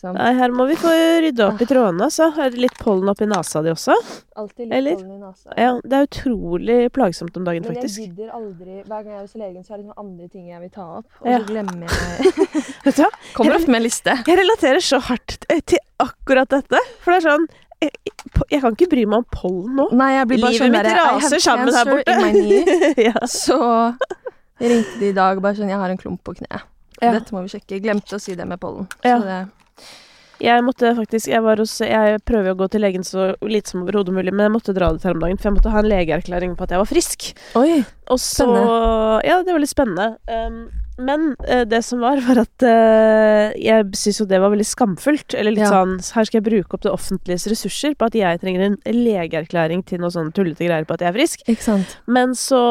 [0.00, 0.16] liksom.
[0.16, 2.30] Nei, her må vi få rydde opp i trådene, altså.
[2.40, 3.94] Er det litt pollen oppi nesa di også?
[4.40, 4.96] Alltid litt Eller?
[4.96, 5.54] pollen i nesa.
[5.60, 7.98] Ja, det er utrolig plagsomt om dagen, faktisk.
[8.00, 10.28] Men jeg gidder aldri Hver gang jeg er hos legen, så er det noen andre
[10.32, 11.06] ting jeg vil ta opp.
[11.20, 11.38] Og Ja.
[11.38, 11.90] så glemmer jeg
[12.84, 13.10] Vet du hva?
[13.36, 14.16] Kommer ofte med en liste.
[14.26, 16.80] Jeg relaterer så hardt eh, til akkurat dette.
[17.04, 17.46] For det er sånn
[17.80, 17.92] Jeg,
[18.50, 19.86] jeg kan ikke bry meg om pollen nå.
[19.96, 23.04] Nei, jeg blir bare Livet sånn mitt raser sammen her borte.
[23.08, 23.26] ja.
[23.28, 23.60] Så
[24.60, 26.66] ringte de i dag bare sånn Jeg har en klump på kneet.
[27.00, 27.14] Ja.
[27.16, 27.78] Dette må vi sjekke.
[27.80, 28.84] Glemte å si det med pollen.
[29.04, 29.16] Ja.
[29.16, 29.38] Så det
[30.40, 33.82] Jeg måtte faktisk Jeg, var hos, jeg prøver å gå til legen så lite som
[33.84, 35.90] overhodet mulig, men jeg måtte dra dit her om dagen, for jeg måtte ha en
[35.90, 37.26] legeerklæring på at jeg var frisk.
[37.60, 37.82] Oi.
[38.10, 38.46] Og så
[39.26, 40.16] Ja, det var litt spennende.
[40.32, 40.62] Um,
[41.00, 45.36] men uh, det som var, var at uh, jeg syns jo det var veldig skamfullt.
[45.36, 45.74] Eller litt Ja.
[45.76, 49.84] sånn Her skal jeg bruke opp det offentliges ressurser på at jeg trenger en legeerklæring
[49.84, 51.44] til noe sånn tullete greier på at jeg er frisk.
[51.52, 51.98] Ikke sant.
[52.08, 52.62] Men så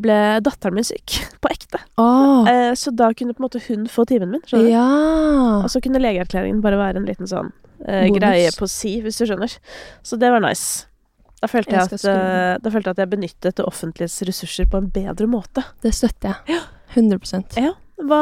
[0.00, 0.16] ble
[0.46, 1.16] datteren min syk.
[1.42, 1.80] På ekte.
[2.00, 2.46] Oh.
[2.48, 4.44] Eh, så da kunne på en måte hun få timen min.
[4.46, 4.84] skjønner ja.
[5.64, 7.50] Og så kunne legeerklæringen bare være en liten sånn
[7.86, 9.56] eh, greie på si, hvis du skjønner.
[10.06, 10.86] Så det var nice.
[11.40, 14.68] Da følte jeg, Jeg at, eh, da følte jeg at jeg benyttet det offentliges ressurser
[14.68, 15.64] på en bedre måte.
[15.84, 16.60] Det støtter jeg.
[16.96, 17.72] 100% Ja.
[18.00, 18.20] Hva,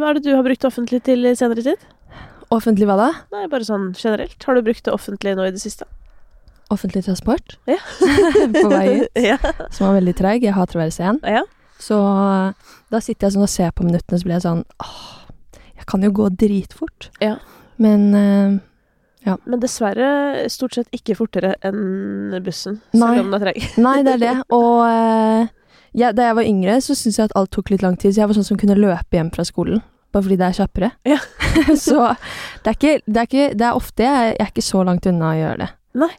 [0.00, 1.80] hva er det du har brukt offentlig til i senere tid?
[2.52, 3.08] Offentlig hva da?
[3.32, 4.36] Nei, bare sånn generelt.
[4.44, 5.88] Har du brukt det offentlig nå i det siste?
[6.72, 7.56] Offentlig transport.
[7.70, 7.78] Ja.
[8.56, 9.18] på vei ut.
[9.30, 9.38] ja.
[9.70, 10.44] Som var veldig treig.
[10.46, 11.20] Jeg hater å være sen.
[11.28, 11.44] ja.
[11.82, 11.96] Så
[12.92, 15.00] da sitter jeg sånn og ser på minuttene, så blir jeg sånn Åh,
[15.80, 17.08] jeg kan jo gå dritfort.
[17.18, 17.32] Ja.
[17.82, 23.16] Men eh, Men dessverre stort sett ikke fortere enn bussen, Nei.
[23.16, 23.66] selv om den er treg.
[23.86, 24.34] Nei, det er det.
[24.54, 25.50] Og uh,
[25.98, 28.14] ja, da jeg var yngre, så syntes jeg at alt tok litt lang tid.
[28.14, 29.82] Så jeg var sånn som kunne løpe hjem fra skolen.
[30.14, 30.92] Bare fordi det er kjappere.
[31.08, 31.18] Ja.
[31.86, 32.12] så
[32.62, 35.08] det er, ikke, det, er ikke, det er ofte jeg, jeg er ikke så langt
[35.10, 35.68] unna å gjøre det.
[36.02, 36.12] Nei,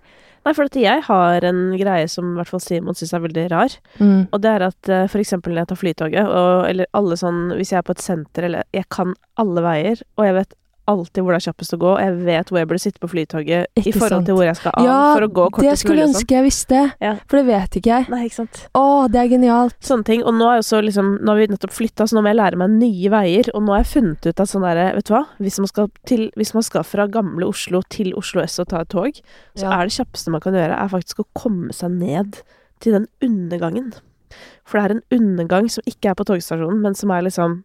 [0.52, 3.78] for at jeg har en greie som i hvert fall Simon syns er veldig rar.
[4.00, 4.26] Mm.
[4.28, 7.46] Og det er at eh, for eksempel når jeg tar flytoget, og, eller alle sånn
[7.56, 11.24] Hvis jeg er på et senter, eller Jeg kan alle veier, og jeg vet alltid
[11.24, 13.68] hvor det er kjappest å gå, og jeg vet hvor jeg burde sitte på flytoget
[13.80, 14.26] i forhold sant.
[14.28, 16.04] til hvor jeg skal av Ja, for å gå det kortest skulle mulig.
[16.04, 16.22] og sånn.
[16.24, 17.14] ønske jeg visste, Ja.
[17.28, 18.10] for det vet ikke jeg.
[18.10, 18.68] Nei, ikke sant.
[18.76, 19.76] Å, det er genialt.
[19.82, 20.24] Sånne ting.
[20.24, 22.40] Og nå er jo så liksom Nå har vi nettopp flytta, så nå må jeg
[22.42, 23.50] lære meg nye veier.
[23.56, 25.26] Og nå har jeg funnet ut at sånn derre Vet du hva?
[25.40, 28.82] Hvis man, skal til, hvis man skal fra gamle Oslo til Oslo S og ta
[28.82, 29.14] et tog,
[29.56, 29.80] så Ja.
[29.82, 32.42] er det kjappeste man kan gjøre, er faktisk å komme seg ned
[32.82, 33.94] til den undergangen.
[34.66, 37.64] For det er en undergang som ikke er på togstasjonen, men som er liksom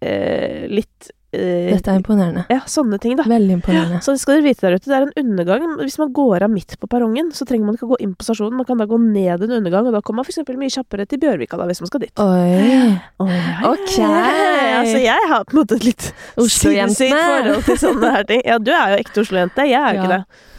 [0.00, 2.44] eh, litt eh, Dette er imponerende.
[2.50, 3.24] Ja, sånne ting, da.
[3.26, 3.98] Veldig imponerende.
[4.06, 5.64] Så det skal dere vite der ute, det er en undergang.
[5.82, 8.26] Hvis man går av midt på perrongen, så trenger man ikke å gå inn på
[8.28, 10.46] stasjonen, man kan da gå ned en undergang, og da kommer man f.eks.
[10.62, 12.14] mye kjappere til Bjørvika, da, hvis man skal dit.
[12.22, 12.94] Oi.
[13.26, 13.42] Oi.
[13.72, 13.98] Ok.
[14.04, 18.42] Altså, jeg har på en måte et litt sinnssykt forhold til sånne her ting.
[18.46, 20.02] Ja, du er jo ekte Oslo-jente, jeg er jo Ja.
[20.04, 20.50] ikke det.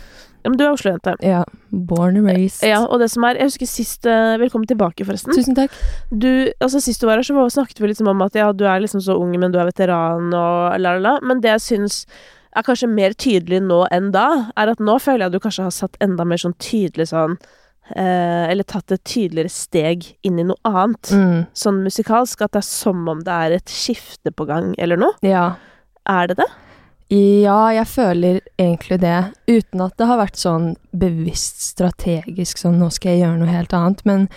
[0.46, 1.16] Ja, men du er Oslo-jente.
[1.26, 1.42] Ja.
[1.74, 2.62] Born and raised.
[2.62, 5.34] Ja, og det som er Jeg husker sist uh, Velkommen tilbake, forresten.
[5.34, 5.74] Tusen takk.
[6.14, 6.30] Du,
[6.62, 9.02] altså Sist du var her, så snakket vi liksom om at ja, du er liksom
[9.02, 11.14] så ung, men du er veteran og la, la, la.
[11.26, 12.04] Men det jeg syns
[12.56, 15.66] er kanskje mer tydelig nå enn da, er at nå føler jeg at du kanskje
[15.66, 17.34] har satt enda mer sånn tydelig sånn
[17.92, 21.10] eh, Eller tatt et tydeligere steg inn i noe annet.
[21.10, 21.40] Mm.
[21.58, 22.46] Sånn musikalsk.
[22.46, 25.18] At det er som om det er et skifte på gang, eller noe.
[25.26, 25.56] Ja.
[26.06, 26.52] Er det det?
[27.14, 29.18] Ja, jeg føler egentlig det,
[29.48, 33.76] uten at det har vært sånn bevisst strategisk, sånn nå skal jeg gjøre noe helt
[33.78, 34.28] annet, men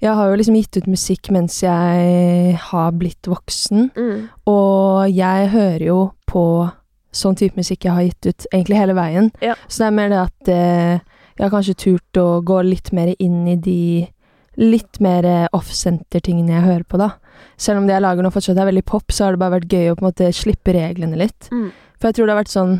[0.00, 4.28] jeg har jo liksom gitt ut musikk mens jeg har blitt voksen, Mm.
[4.46, 6.72] og jeg hører jo på
[7.12, 9.54] sånn type musikk jeg har gitt ut egentlig hele veien, Ja.
[9.68, 11.00] så det er mer det at eh,
[11.38, 14.08] jeg har kanskje turt å gå litt mer inn i de
[14.56, 17.10] litt mer off-center-tingene jeg hører på, da.
[17.58, 19.68] Selv om det jeg lager nå fortsatt er veldig pop, så har det bare vært
[19.68, 21.50] gøy å på en måte slippe reglene litt.
[21.52, 21.72] Mm.
[21.96, 22.72] For jeg tror det har vært sånn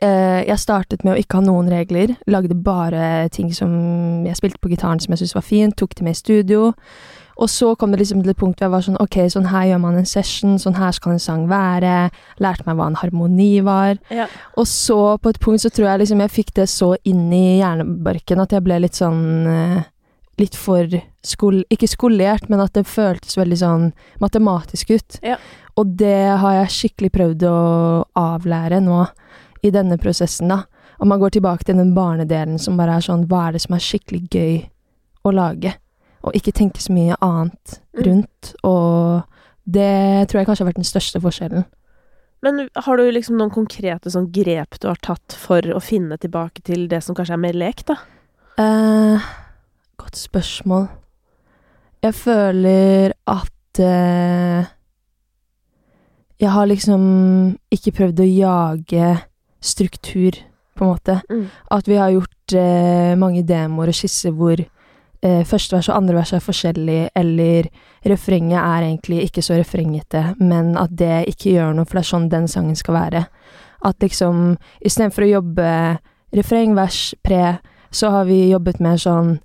[0.00, 2.14] eh, Jeg startet med å ikke ha noen regler.
[2.30, 3.72] Lagde bare ting som
[4.26, 5.76] jeg spilte på gitaren som jeg syntes var fint.
[5.78, 6.70] Tok det med i studio.
[7.40, 9.70] Og så kom det liksom til et punkt hvor jeg var sånn Ok, sånn her
[9.70, 10.58] gjør man en session.
[10.60, 12.10] Sånn her skal en sang være.
[12.42, 13.96] Lærte meg hva en harmoni var.
[14.12, 14.28] Ja.
[14.60, 17.60] Og så, på et punkt, så tror jeg liksom jeg fikk det så inn i
[17.62, 19.80] hjernebarken at jeg ble litt sånn eh,
[20.40, 20.88] Litt for
[21.26, 21.62] skol...
[21.70, 23.86] Ikke skolert, men at det føltes veldig sånn
[24.22, 25.18] matematisk ut.
[25.22, 25.36] Ja.
[25.76, 27.56] Og det har jeg skikkelig prøvd å
[28.18, 29.04] avlære nå
[29.62, 30.62] i denne prosessen, da.
[31.00, 33.74] Og man går tilbake til den barnedelen som bare er sånn Hva er det som
[33.76, 34.56] er skikkelig gøy
[35.24, 35.74] å lage?
[36.20, 38.02] Og ikke tenke så mye annet Mm.
[38.06, 38.54] rundt.
[38.64, 39.22] Og
[39.66, 41.64] det tror jeg kanskje har vært den største forskjellen.
[42.42, 46.62] Men har du liksom noen konkrete sånn grep du har tatt for å finne tilbake
[46.64, 47.96] til det som kanskje er mer lek, da?
[48.58, 49.20] Eh,
[49.98, 50.88] godt spørsmål.
[52.00, 54.68] Jeg føler at eh,
[56.40, 57.02] Jeg har liksom
[57.70, 59.08] ikke prøvd å jage
[59.60, 60.38] struktur,
[60.72, 61.18] på en måte.
[61.28, 61.48] Mm.
[61.76, 66.16] At vi har gjort eh, mange demoer og skisser hvor eh, første vers og andre
[66.16, 67.68] vers er forskjellig, eller
[68.08, 72.12] refrenget er egentlig ikke så refrengete, men at det ikke gjør noe, for det er
[72.14, 73.26] sånn den sangen skal være.
[73.84, 75.68] At liksom istedenfor å jobbe
[76.36, 77.58] refreng, vers, pre,
[77.92, 79.38] så har vi jobbet med sånn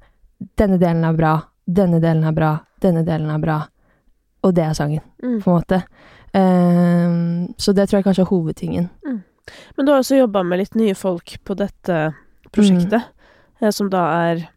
[0.59, 1.37] Denne delen er bra,
[1.67, 2.51] denne delen er bra,
[2.81, 3.59] denne delen er bra.
[4.43, 5.39] Og det er sangen, Mm.
[5.41, 5.83] på en måte.
[6.35, 8.89] Um, så det tror jeg kanskje er hovedtingen.
[9.77, 12.13] Men du har også jobba med litt nye folk på dette
[12.51, 13.03] prosjektet,
[13.61, 13.71] mm.
[13.71, 14.47] som da er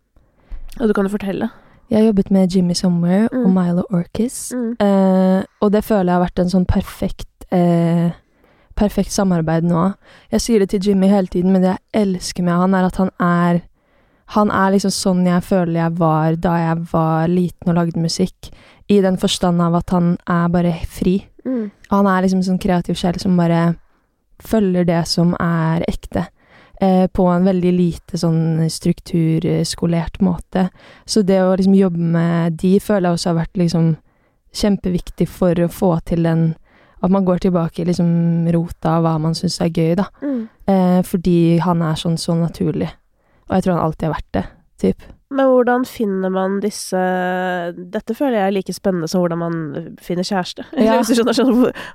[0.80, 1.48] Og du kan jo fortelle.
[1.90, 3.54] Jeg har jobbet med Jimmy Somewhere og Mm.
[3.54, 4.52] Milo Orkis.
[4.54, 4.76] Mm.
[4.80, 8.10] Eh, og det føler jeg har vært en sånn perfekt uh,
[8.76, 9.94] Perfekt samarbeid nå.
[10.30, 12.96] Jeg sier det til Jimmy hele tiden, men det jeg elsker med han, er at
[12.96, 13.62] han er
[14.36, 18.50] Han er liksom sånn jeg føler jeg var da jeg var liten og lagde musikk.
[18.88, 21.20] I den forstand av at han er bare fri.
[21.44, 21.70] Mm.
[21.92, 23.74] Han er liksom en sånn kreativ sjel som bare
[24.44, 26.28] følger det som er ekte.
[26.80, 30.68] Eh, på en veldig lite sånn strukturskolert måte.
[31.04, 33.88] Så det å liksom jobbe med de føler jeg også har vært liksom
[34.54, 36.50] kjempeviktig for å få til den
[36.98, 40.08] At man går tilbake i liksom rota av hva man syns er gøy, da.
[40.18, 40.48] Mm.
[40.66, 42.88] Eh, fordi han er sånn så naturlig.
[43.48, 44.44] Og jeg tror han alltid har vært det,
[44.82, 45.06] typ.
[45.28, 46.96] Men hvordan finner man disse
[47.92, 49.56] Dette føler jeg er like spennende som hvordan man
[50.00, 50.64] finner kjæreste.
[50.80, 50.94] Ja.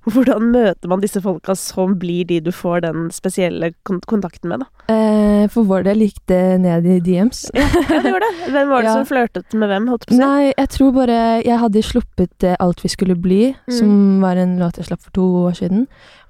[0.06, 4.68] Hvordan møter man disse folka som blir de du får den spesielle kontakten med, da?
[4.94, 7.48] Eh, for vår del gikk det ned i DMs.
[7.58, 8.52] Ja, det gjorde det.
[8.54, 8.96] Hvem var det Ja.
[9.00, 10.22] som flørtet med hvem, holdt på å si?
[10.22, 13.74] Nei, jeg tror bare Jeg hadde sluppet eh, Alt vi skulle bli, Mm.
[13.80, 15.88] som var en låt jeg slapp for to år siden.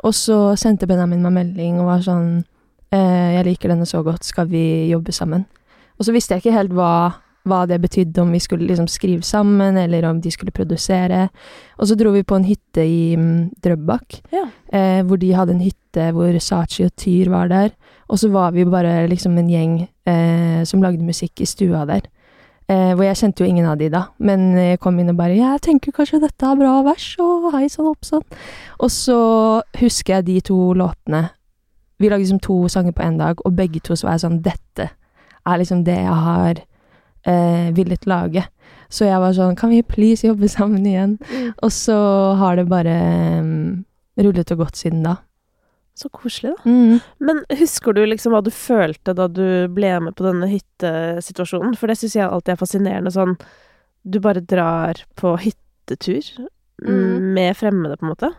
[0.07, 2.43] Og så sendte Benjamin meg melding og var sånn
[2.94, 5.45] 'Jeg liker denne så godt, skal vi jobbe sammen?'
[6.00, 7.13] Og så visste jeg ikke helt hva,
[7.45, 11.30] hva det betydde, om vi skulle liksom skrive sammen, eller om de skulle produsere.
[11.78, 14.45] Og så dro vi på en hytte i mm, Drøbak, Ja.
[14.72, 17.72] eh, hvor de hadde en hytte hvor Sachi og Tyr var der.
[18.10, 22.01] Og så var vi bare liksom en gjeng eh, som lagde musikk i stua der.
[22.69, 25.36] Eh, hvor jeg kjente jo ingen av de da, men jeg kom inn og bare
[25.36, 28.24] 'Jeg tenker kanskje dette er bra vers', og hei sann, hopp sann.
[28.80, 31.30] Og så husker jeg de to låtene.
[32.03, 34.41] Vi lagde liksom to sanger på én dag, og begge to så var jeg sånn
[34.44, 34.89] 'Dette
[35.47, 36.59] er liksom det jeg har
[37.25, 38.44] eh, villet lage'.
[38.91, 41.53] Så jeg var sånn 'Kan vi please jobbe sammen igjen?' Mm.
[41.63, 41.95] Og så
[42.35, 43.85] har det bare um,
[44.19, 45.15] rullet og gått siden da.
[45.95, 46.69] Så koselig, da.
[46.69, 47.00] Mm.
[47.19, 51.77] Men husker du liksom hva du følte da du ble med på denne hyttesituasjonen?
[51.77, 53.38] For det syns jeg alltid er fascinerende sånn
[54.03, 56.47] Du bare drar på hyttetur
[56.83, 57.33] Mm.
[57.33, 58.33] med fremmede, på en måte.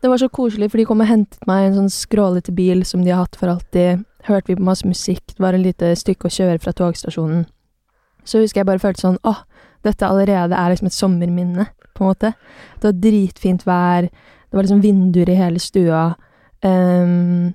[0.00, 2.84] Det var så koselig, for de kom og hentet meg i en sånn skrålete bil
[2.88, 4.06] som de har hatt for alltid.
[4.24, 7.44] Hørte vi på masse musikk, det var en lite stykke å kjøre fra togstasjonen.
[8.24, 9.42] Så husker jeg bare følte sånn åh,
[9.84, 12.32] dette allerede er liksom et sommerminne, på en måte.
[12.80, 16.02] Det var dritfint vær, det var liksom vinduer i hele stua.
[16.64, 17.52] Um,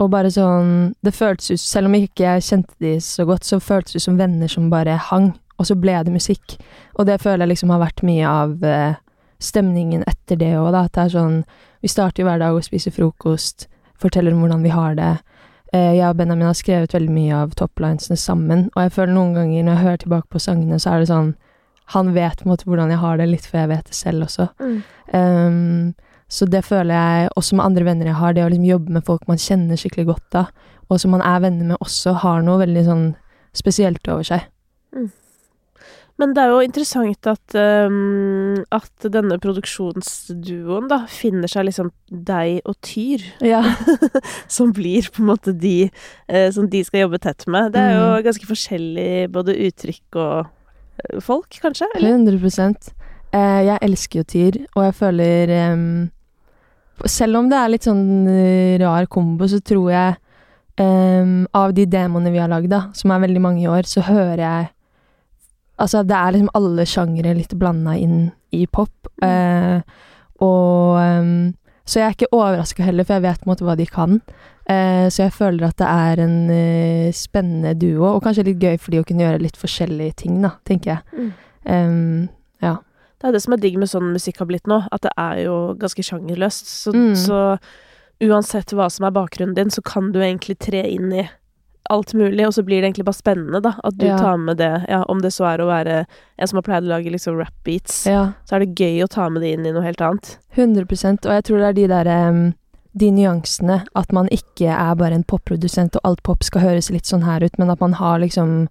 [0.00, 3.58] og bare sånn Det føltes ut Selv om jeg ikke kjente de så godt, så
[3.60, 6.56] føltes det ut som venner som bare hang, og så ble det musikk.
[6.96, 8.96] Og det føler jeg liksom har vært mye av eh,
[9.42, 10.84] stemningen etter det òg, da.
[10.86, 11.40] At det er sånn
[11.84, 13.68] Vi starter hver dag og spiser frokost,
[14.00, 15.12] forteller om hvordan vi har det.
[15.72, 19.34] Eh, jeg og Benjamin har skrevet veldig mye av toplinesene sammen, og jeg føler noen
[19.36, 21.34] ganger når jeg hører tilbake på sangene, så er det sånn
[21.94, 24.24] Han vet på en måte hvordan jeg har det, litt før jeg vet det selv
[24.26, 24.48] også.
[25.14, 25.94] Ehm,
[26.26, 29.04] så det føler jeg også med andre venner jeg har, det å liksom jobbe med
[29.06, 30.42] folk man kjenner skikkelig godt da,
[30.90, 33.06] og som man er venner med også, har noe veldig sånn
[33.54, 34.48] spesielt over seg.
[36.18, 42.62] Men det er jo interessant at, um, at denne produksjonsduoen da finner seg liksom deg
[42.64, 43.60] og Tyr, Ja.
[44.56, 45.90] som blir på en måte de
[46.28, 47.72] eh, som de skal jobbe tett med.
[47.74, 48.22] Det er jo Mm.
[48.24, 50.46] ganske forskjellig både uttrykk og
[51.04, 51.88] eh, folk, kanskje?
[51.96, 52.16] Eller?
[52.16, 52.94] 100
[53.32, 56.10] eh, Jeg elsker jo Tyr, og jeg føler em,
[57.04, 60.16] Selv om det er litt sånn eh, rar kombo, så tror jeg
[60.80, 64.40] em, Av de demoene vi har lagd, som er veldig mange i år, så hører
[64.40, 64.70] jeg
[65.78, 69.08] Altså, det er liksom alle sjangere litt blanda inn i pop.
[69.22, 69.80] Eh,
[70.40, 71.54] og um,
[71.86, 74.20] Så jeg er ikke overraska heller, for jeg vet på en måte hva de kan.
[74.68, 78.78] Eh, så jeg føler at det er en uh, spennende duo, og kanskje litt gøy
[78.80, 81.02] for de å kunne gjøre litt forskjellige ting, da, tenker jeg.
[81.14, 81.30] Mm.
[81.66, 82.28] Em,
[83.16, 85.38] Det er det som er digg med sånn musikk har blitt nå, at det er
[85.46, 86.66] jo ganske sjangerløst.
[86.68, 87.14] Så, Mm.
[87.16, 87.58] så
[88.20, 91.24] uansett hva som er bakgrunnen din, så kan du egentlig tre inn i
[91.90, 93.74] alt mulig, og så blir det egentlig bare spennende, da.
[93.84, 94.16] At du Ja.
[94.18, 96.06] tar med det, ja, om det så er å være
[96.38, 99.08] en som har pleid å lage liksom rap beats, ja, så er det gøy å
[99.08, 100.38] ta med det inn i noe helt annet.
[100.56, 102.54] 100% Og jeg tror det er de der em,
[102.96, 103.84] De nyansene.
[103.94, 107.42] At man ikke er bare en popprodusent, og alt pop skal høres litt sånn her
[107.44, 108.68] ut, men at man har liksom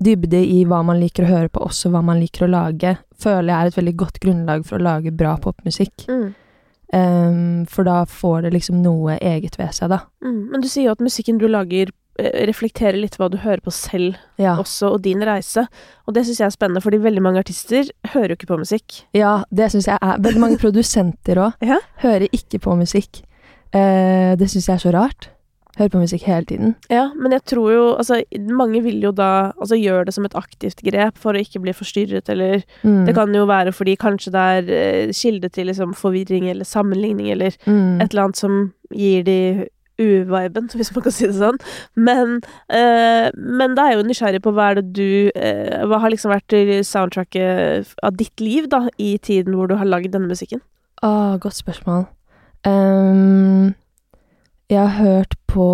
[0.00, 3.48] dybde i hva man liker å høre på, også hva man liker å lage, føler
[3.48, 6.06] jeg er et veldig godt grunnlag for å lage bra popmusikk.
[6.92, 9.98] Em, for da får det liksom noe eget ved seg, da.
[10.24, 10.50] Mm.
[10.52, 14.16] Men du sier jo at musikken du lager reflektere litt hva du hører på selv
[14.38, 14.56] Ja.
[14.58, 15.66] også, og din reise.
[16.06, 19.02] Og det syns jeg er spennende, fordi veldig mange artister hører jo ikke på musikk.
[19.14, 21.78] Ja, det syns jeg er Veldig mange produsenter òg Ja.
[22.02, 23.22] hører ikke på musikk.
[23.72, 25.28] Eh, det syns jeg er så rart.
[25.78, 26.74] Hører på musikk hele tiden.
[26.90, 30.34] Ja, men jeg tror jo Altså, mange vil jo da altså gjøre det som et
[30.34, 33.06] aktivt grep for å ikke bli forstyrret, eller Mm.
[33.06, 34.72] Det kan jo være fordi kanskje det er
[35.06, 38.00] eh, kilde til liksom forvirring eller sammenligning, eller mm.
[38.02, 41.58] et eller annet som gir de uviben, hvis man kan si det sånn.
[41.98, 42.38] Men,
[42.70, 46.12] eh, men da er jeg jo nysgjerrig på hva er det du eh, Hva har
[46.12, 46.54] liksom vært
[46.86, 50.62] soundtracket av ditt liv, da, i tiden hvor du har lagd denne musikken?
[51.02, 52.06] Å, godt spørsmål.
[52.66, 53.74] Um,
[54.68, 55.66] jeg har hørt på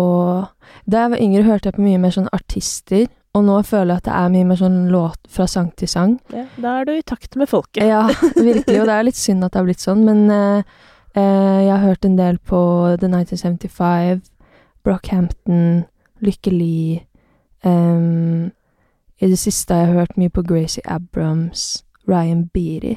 [0.85, 3.07] Da jeg var yngre, hørte jeg på mye mer sånn artister.
[3.35, 6.15] Og nå føler jeg at det er mye mer sånn låt fra sang til sang.
[6.31, 7.83] Ja, da er du i takt med folket.
[7.83, 8.05] Ja,
[8.37, 8.77] virkelig.
[8.79, 10.77] Og det er litt synd at det har blitt sånn, men eh,
[11.21, 12.57] jeg har hørt en del på
[12.99, 14.21] The 1975,
[14.83, 15.85] Brockhampton,
[16.19, 17.07] Lykke Li.
[17.63, 18.51] um,
[19.19, 22.95] I det siste har jeg hørt mye på Gracie Abrams, Ryan Beatty,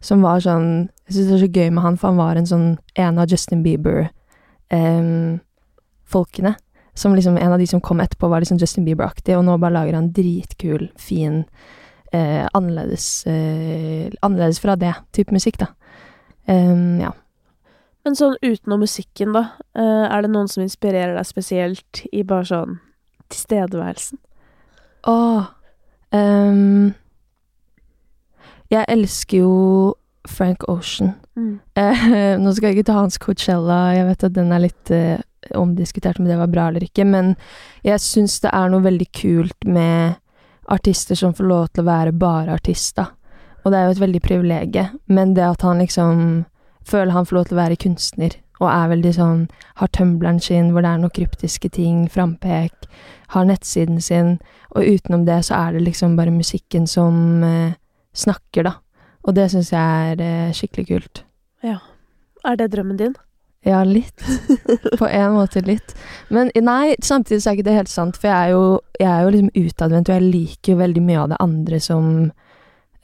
[0.00, 2.46] som var sånn Jeg syns det er så gøy med han, for han var en
[2.48, 6.54] sånn en av Justin Bieber-folkene.
[6.94, 9.72] som liksom En av de som kom etterpå, var liksom Justin Bieber-aktig, og nå bare
[9.72, 11.44] lager han dritkul, fin
[12.12, 15.66] eh, annerledes, eh, annerledes fra det type musikk, da.
[16.46, 17.12] Um, ja.
[18.04, 22.44] Men sånn utenom musikken, da, eh, er det noen som inspirerer deg spesielt i bare
[22.50, 22.78] sånn
[23.32, 24.20] tilstedeværelsen?
[25.08, 25.44] Åh
[26.12, 26.94] um,
[28.72, 29.94] Jeg elsker jo
[30.28, 31.14] Frank Ocean.
[31.76, 32.06] Eh,
[32.40, 35.18] nå skal jeg ikke ta hans Coachella, jeg vet at den er litt uh,
[35.56, 37.34] omdiskutert om det var bra eller ikke, men
[37.84, 40.16] jeg syns det er noe veldig kult med
[40.72, 43.10] artister som får lov til å være bare artist, da.
[43.64, 46.44] Og det er jo et veldig privilegium, men det at han liksom
[46.86, 49.40] føler han får lov til å være kunstner, og er veldig sånn
[49.80, 52.86] Har tumbleren sin hvor det er noen kryptiske ting, frampek,
[53.34, 54.38] har nettsiden sin,
[54.70, 57.74] og utenom det så er det liksom bare musikken som eh,
[58.14, 58.76] snakker, da.
[59.24, 61.24] Og det syns jeg er eh, skikkelig kult.
[61.64, 61.80] Ja.
[62.44, 63.14] Er det drømmen din?
[63.64, 64.20] Ja, litt.
[65.00, 65.94] På en måte litt.
[66.28, 68.64] Men nei, samtidig så er ikke det helt sant, for jeg er jo,
[69.00, 72.10] jeg er jo liksom utadvendt, og jeg liker jo veldig mye av det andre som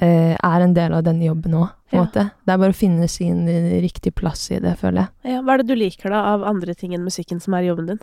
[0.07, 2.05] er en del av denne jobben òg, på en Ja.
[2.05, 2.25] måte.
[2.47, 5.35] Det er bare å finne sin eh, riktige plass i det, føler jeg.
[5.35, 7.87] Ja, hva er det du liker da av andre ting enn musikken som er jobben
[7.87, 8.01] din?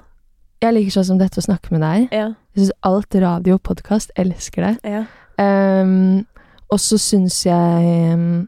[0.62, 2.08] Jeg liker sånn som dette å snakke med deg.
[2.12, 4.80] Ja, Jeg syns alt radio og podkast elsker det.
[4.84, 5.06] ja.
[5.40, 6.26] Um,
[6.72, 8.48] og så syns jeg um,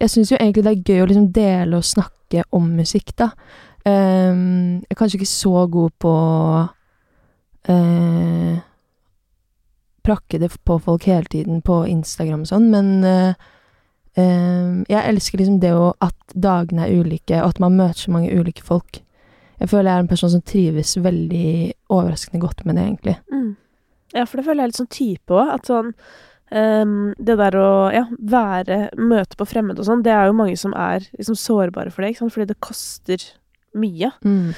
[0.00, 3.32] Jeg syns jo egentlig det er gøy å liksom dele og snakke om musikk, da.
[3.84, 6.12] Um, jeg er kanskje ikke så god på
[7.68, 8.58] eh,
[10.04, 13.50] Prakke det på folk hele tiden på Instagram og sånn, men uh,
[14.20, 18.14] um, jeg elsker liksom det å at dagene er ulike, og at man møter så
[18.14, 19.00] mange ulike folk.
[19.62, 21.50] Jeg føler jeg er en person som trives veldig
[21.94, 23.16] overraskende godt med det, egentlig.
[23.32, 23.52] Mm.
[24.14, 25.52] Ja, for det føler jeg er litt sånn type òg.
[25.56, 25.92] At sånn
[26.54, 30.58] um, Det der å ja, være Møte på fremmede og sånn, det er jo mange
[30.60, 32.34] som er liksom sårbare for det, ikke sant?
[32.36, 33.28] fordi det koster
[33.74, 34.12] mye.
[34.22, 34.52] Mm.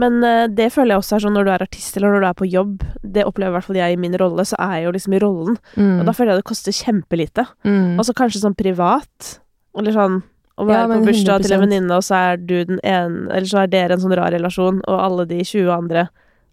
[0.00, 2.28] Men eh, det føler jeg også er sånn når du er artist eller når du
[2.30, 2.84] er på jobb.
[3.02, 5.22] Det opplever i hvert fall jeg i min rolle, så er jeg jo liksom i
[5.22, 5.58] rollen.
[5.76, 5.96] Mm.
[6.00, 7.46] Og da føler jeg det koster kjempelite.
[7.68, 7.98] Mm.
[7.98, 9.34] Og så kanskje sånn privat,
[9.78, 10.20] eller sånn
[10.60, 13.48] å være ja, på bursdag til en venninne, og så er du den ene Eller
[13.48, 16.08] så er dere en sånn rar relasjon, og alle de 20 andre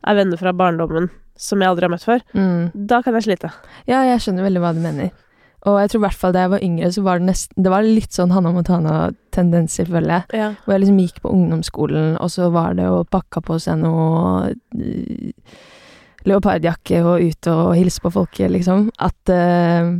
[0.07, 2.23] er venner fra barndommen som jeg aldri har møtt før.
[2.33, 2.69] Mm.
[2.89, 3.51] Da kan jeg slite.
[3.89, 5.11] Ja, jeg skjønner veldig hva du mener.
[5.65, 7.71] Og jeg tror i hvert fall da jeg var yngre, så var det nesten Det
[7.73, 10.37] var litt sånn Hanna Montana-tendenser, føler jeg.
[10.37, 10.49] Ja.
[10.63, 14.53] Hvor jeg liksom gikk på ungdomsskolen, og så var det å pakke på seg noe
[14.53, 15.55] øh,
[16.27, 18.87] leopardjakke og ut og hilse på folket, liksom.
[19.01, 19.97] At, uh,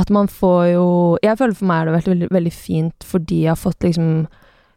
[0.00, 0.86] at man får jo
[1.22, 4.26] Jeg føler for meg har det vært veldig, veldig fint fordi jeg har fått liksom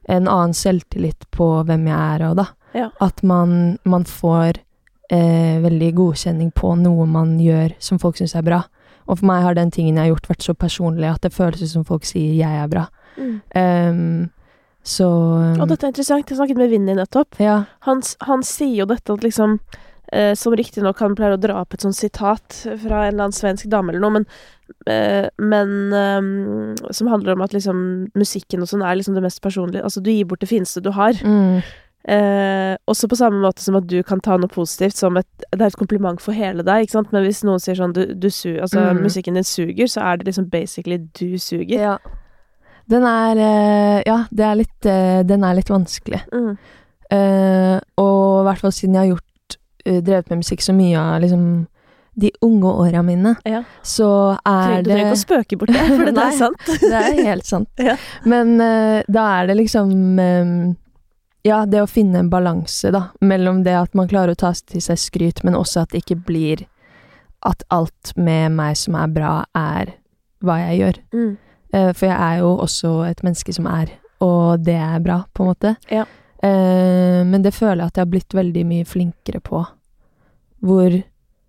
[0.07, 2.46] en annen selvtillit på hvem jeg er, og da.
[2.77, 2.88] Ja.
[3.03, 4.62] At man, man får
[5.12, 8.62] uh, veldig godkjenning på noe man gjør som folk syns er bra.
[9.07, 11.63] Og for meg har den tingen jeg har gjort, vært så personlig at det føles
[11.63, 12.87] ut som folk sier 'jeg er bra'.
[13.17, 13.41] Mm.
[13.55, 14.29] Um,
[14.87, 15.07] så
[15.59, 16.29] Og dette er interessant.
[16.29, 17.39] Jeg snakket med Vinni nettopp.
[17.43, 17.63] Ja.
[17.87, 19.59] Han, han sier jo dette at liksom
[20.13, 23.35] eh, Som riktignok han pleier å dra opp et sånt sitat fra en eller annen
[23.35, 24.27] svensk dame eller noe, men,
[24.87, 27.81] eh, men eh, Som handler om at liksom
[28.15, 29.83] musikken og sånn er liksom det mest personlige.
[29.83, 31.19] Altså, du gir bort det fineste du har.
[31.19, 31.59] Mm,
[32.07, 35.59] Eh, også på samme måte som at du kan ta noe positivt som et Det
[35.61, 38.29] er et kompliment for hele deg, ikke sant, men hvis noen sier sånn du, du
[38.31, 39.01] su Altså, Mm.
[39.03, 41.79] musikken din suger, så er det liksom basically du suger.
[41.81, 41.97] ja.
[42.89, 46.21] Den er eh, Ja, det er litt, eh, den er litt vanskelig.
[46.31, 46.57] Mm.
[47.11, 50.97] Eh, og i hvert fall siden jeg har gjort eh, drevet med musikk så mye
[50.99, 51.67] av liksom
[52.17, 53.63] de unge åra mine, Ja.
[53.83, 56.65] så er det Du trenger ikke å spøke bort det, for det er sant.
[56.65, 57.69] Det er helt sant.
[57.91, 57.95] Ja.
[58.25, 60.73] Men uh, da er det liksom eh,
[61.48, 64.84] Ja, det å finne en balanse, da, mellom det at man klarer å ta til
[64.84, 66.66] seg skryt, men også at det ikke blir
[67.48, 69.94] at alt med meg som er bra, er
[70.44, 71.01] hva jeg gjør.
[71.13, 71.34] Mm.
[71.74, 75.46] Uh, For jeg er jo også et menneske som er, og det er bra, på
[75.46, 75.75] en måte.
[75.94, 76.08] Ja.
[76.44, 79.63] Uh, Men det føler jeg at jeg har blitt veldig mye flinkere på.
[80.66, 81.00] Hvor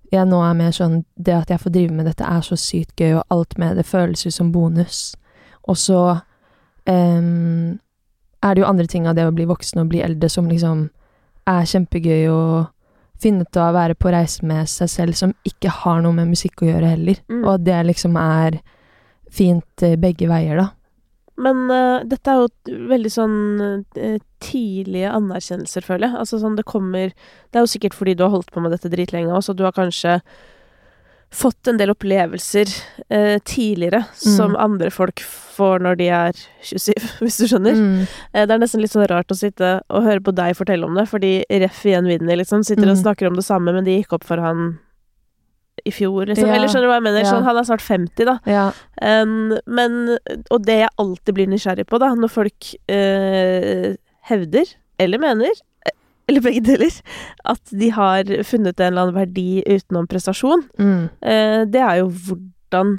[0.09, 3.01] jeg nå er mer sånn Det at jeg får drive med dette, er så sykt
[3.01, 5.17] gøy, og alt med det føles ut som bonus.
[5.69, 6.01] Og så
[6.89, 7.79] em,
[8.45, 10.89] er det jo andre ting av det å bli voksen og bli eldre som liksom
[11.49, 12.41] er kjempegøy å
[13.19, 16.31] finne ut av å være på reise med seg selv, som ikke har noe med
[16.31, 17.23] musikk å gjøre heller.
[17.27, 17.43] Mm.
[17.43, 18.61] Og at det liksom er
[19.35, 20.69] fint eh, begge veier, da.
[21.39, 26.21] Men uh, dette er jo veldig sånn uh, tidlige anerkjennelser, føler jeg.
[26.23, 28.91] Altså sånn det kommer Det er jo sikkert fordi du har holdt på med dette
[28.91, 30.19] dritlenge også, du har kanskje
[31.31, 32.71] fått en del opplevelser
[33.13, 34.61] eh, tidligere som Mm.
[34.65, 36.33] andre folk får når de er
[36.63, 37.75] 27, hvis du skjønner.
[37.77, 38.01] Mm.
[38.33, 40.95] Eh, Det er nesten litt sånn rart å sitte og høre på deg fortelle om
[40.97, 43.03] det, fordi ref igjen vinner, liksom, sitter og Mm.
[43.03, 44.79] snakker om det samme, men det gikk opp for han
[45.87, 46.49] i fjor, liksom.
[46.49, 46.55] Ja.
[46.57, 47.23] Eller skjønner du hva jeg mener?
[47.23, 47.31] Ja.
[47.31, 48.39] Sånn, han er snart 50, da.
[48.51, 48.73] Ja.
[49.01, 50.19] Um, men
[50.51, 53.95] Og det jeg alltid blir nysgjerrig på, da, når folk eh,
[54.29, 55.53] hevder, eller mener,
[56.29, 56.93] eller begge deler,
[57.45, 61.09] at de har funnet en eller annen verdi utenom prestasjon, Mm.
[61.23, 62.99] eh, det er jo hvordan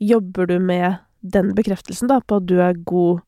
[0.00, 3.20] jobber du med den bekreftelsen, da, på at du er god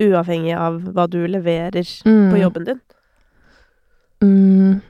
[0.00, 2.30] uavhengig av hva du leverer Mm.
[2.32, 2.80] på jobben din?
[4.22, 4.80] Mm.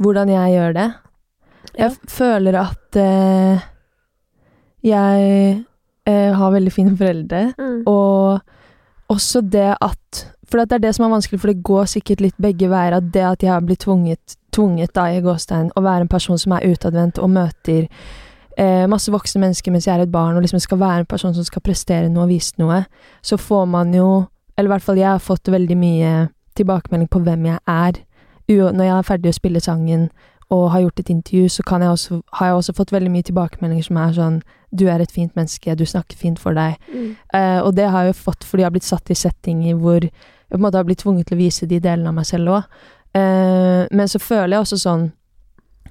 [0.00, 0.88] Hvordan jeg gjør det?
[1.78, 3.60] Jeg føler at eh,
[4.82, 5.64] jeg
[6.06, 7.82] eh, har veldig fine foreldre, Mm.
[7.86, 8.40] og
[9.10, 12.38] også det at For det er det som er vanskelig, for det går sikkert litt
[12.42, 12.96] begge veier.
[12.96, 16.38] At det at jeg har blitt tvunget, tvunget da i gåstein, å være en person
[16.42, 17.84] som er utadvendt og møter
[18.58, 21.36] eh, masse voksne mennesker mens jeg er et barn, og liksom skal være en person
[21.36, 22.82] som skal prestere noe og vise noe,
[23.22, 24.26] så får man jo
[24.58, 26.08] Eller i hvert fall jeg har fått veldig mye
[26.58, 28.00] tilbakemelding på hvem jeg er.
[28.50, 30.10] Når jeg er ferdig å spille sangen
[30.50, 33.26] og har gjort et intervju, så kan jeg også, har jeg også fått veldig mye
[33.28, 34.40] tilbakemeldinger som er sånn
[34.70, 36.76] Du er et fint menneske, du snakker fint for deg.
[36.94, 37.14] Mm.
[37.34, 40.04] Uh, og det har jeg jo fått fordi jeg har blitt satt i settinger hvor
[40.04, 40.12] jeg
[40.50, 42.68] på en måte har blitt tvunget til å vise de delene av meg selv òg.
[43.10, 45.08] Uh, men så føler jeg også sånn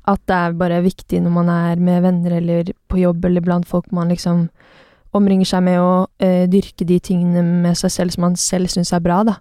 [0.08, 3.68] at det er bare viktig når man er med venner eller på jobb eller blant
[3.68, 4.48] folk man liksom
[5.16, 8.94] omringer seg med å uh, dyrke de tingene med seg selv som man selv syns
[8.96, 9.40] er bra, da.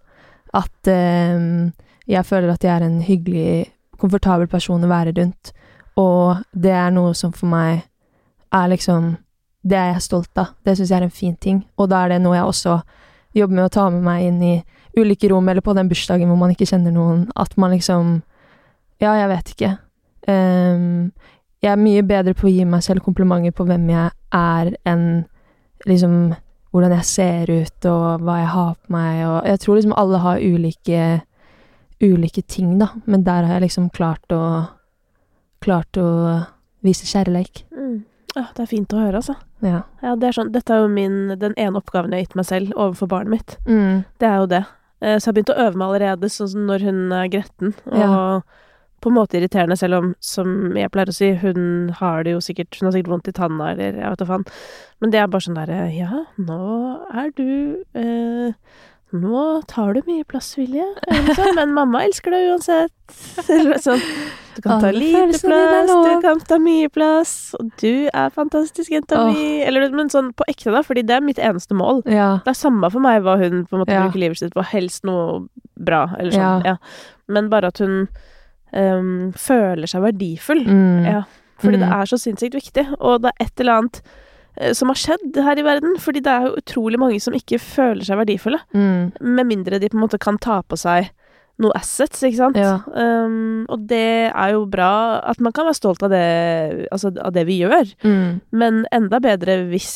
[0.57, 1.37] At eh,
[2.09, 3.67] jeg føler at jeg er en hyggelig,
[4.01, 5.53] komfortabel person å være rundt.
[5.99, 7.85] Og det er noe som for meg
[8.55, 9.17] er liksom
[9.69, 10.55] Det er jeg stolt av.
[10.65, 11.65] Det syns jeg er en fin ting.
[11.77, 12.77] Og da er det noe jeg også
[13.37, 14.55] jobber med å ta med meg inn i
[14.97, 17.27] ulike rom, eller på den bursdagen hvor man ikke kjenner noen.
[17.37, 18.23] At man liksom
[19.03, 19.73] Ja, jeg vet ikke.
[20.27, 21.13] Um,
[21.63, 25.05] jeg er mye bedre på å gi meg selv komplimenter på hvem jeg er, enn
[25.87, 26.35] liksom
[26.71, 30.19] hvordan jeg ser ut, og hva jeg har på meg, og Jeg tror liksom alle
[30.19, 31.21] har ulike
[32.03, 34.43] ulike ting, da, men der har jeg liksom klart å
[35.65, 36.07] klart å
[36.87, 37.65] vise kjærleik.
[37.75, 38.05] Mm.
[38.37, 39.35] Ja, det er fint å høre, altså.
[39.65, 39.81] Ja.
[40.05, 42.47] Ja, det er sånn, dette er jo min, den ene oppgaven jeg har gitt meg
[42.47, 43.57] selv overfor barnet mitt.
[43.67, 44.05] Mm.
[44.23, 44.61] Det er jo det.
[45.01, 47.75] Eh, Så jeg har begynt å øve meg allerede, sånn som når hun er gretten.
[47.91, 48.41] Og Ja.
[49.01, 52.39] på en måte irriterende, selv om, som jeg pleier å si, hun har det jo
[52.39, 54.45] sikkert Hun har sikkert vondt i tanna, eller jeg vet da faen.
[55.01, 58.53] Men det er bare sånn derre Ja, nå er du eh,
[59.17, 60.85] Nå tar du mye plass, Vilje.
[61.09, 62.93] eller Men mamma elsker deg uansett.
[63.87, 64.03] Sånn.
[64.59, 69.21] Du kan ta lite plass, du kan ta mye plass, og du er fantastisk, jenta
[69.23, 69.31] oh.
[69.33, 69.63] mi.
[69.65, 72.03] Eller men sånn på ekte, da, fordi det er mitt eneste mål.
[72.11, 72.41] Ja.
[72.45, 74.03] Det er samme for meg hva hun på en måte Ja.
[74.05, 74.65] bruker livet sitt på.
[74.75, 75.45] Helst noe
[75.79, 76.67] bra, eller sånn.
[76.67, 76.77] Ja.
[77.33, 78.09] Men bare at hun
[78.75, 80.65] um, føler seg verdifull.
[80.67, 81.07] Mm.
[81.07, 81.23] Ja.
[81.63, 82.01] Fordi det Mm.
[82.03, 82.85] er så sinnssykt viktig.
[83.01, 84.03] Og det er et eller annet
[84.75, 85.97] som har skjedd her i verden.
[86.03, 88.61] Fordi det er jo utrolig mange som ikke føler seg verdifulle.
[88.75, 89.15] Mm.
[89.39, 91.11] Med mindre de på en måte kan ta på seg
[91.63, 92.59] noe assets, ikke sant.
[92.59, 92.79] Ja.
[92.95, 96.25] Um, og det er jo bra at man kan være stolt av det,
[96.95, 97.91] altså av det vi gjør.
[98.07, 98.39] Mm.
[98.63, 99.91] Men enda bedre hvis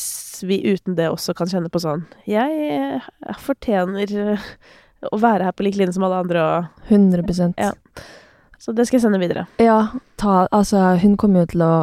[0.47, 4.47] vi uten det også kan kjenne på sånn Jeg, eh, fortjener eh,
[5.07, 7.71] å være her på lik linje som alle andre, og 100% Ja.
[8.63, 9.41] Så det skal jeg sende videre.
[9.59, 11.73] Ja, ta, altså, hun kommer jo til å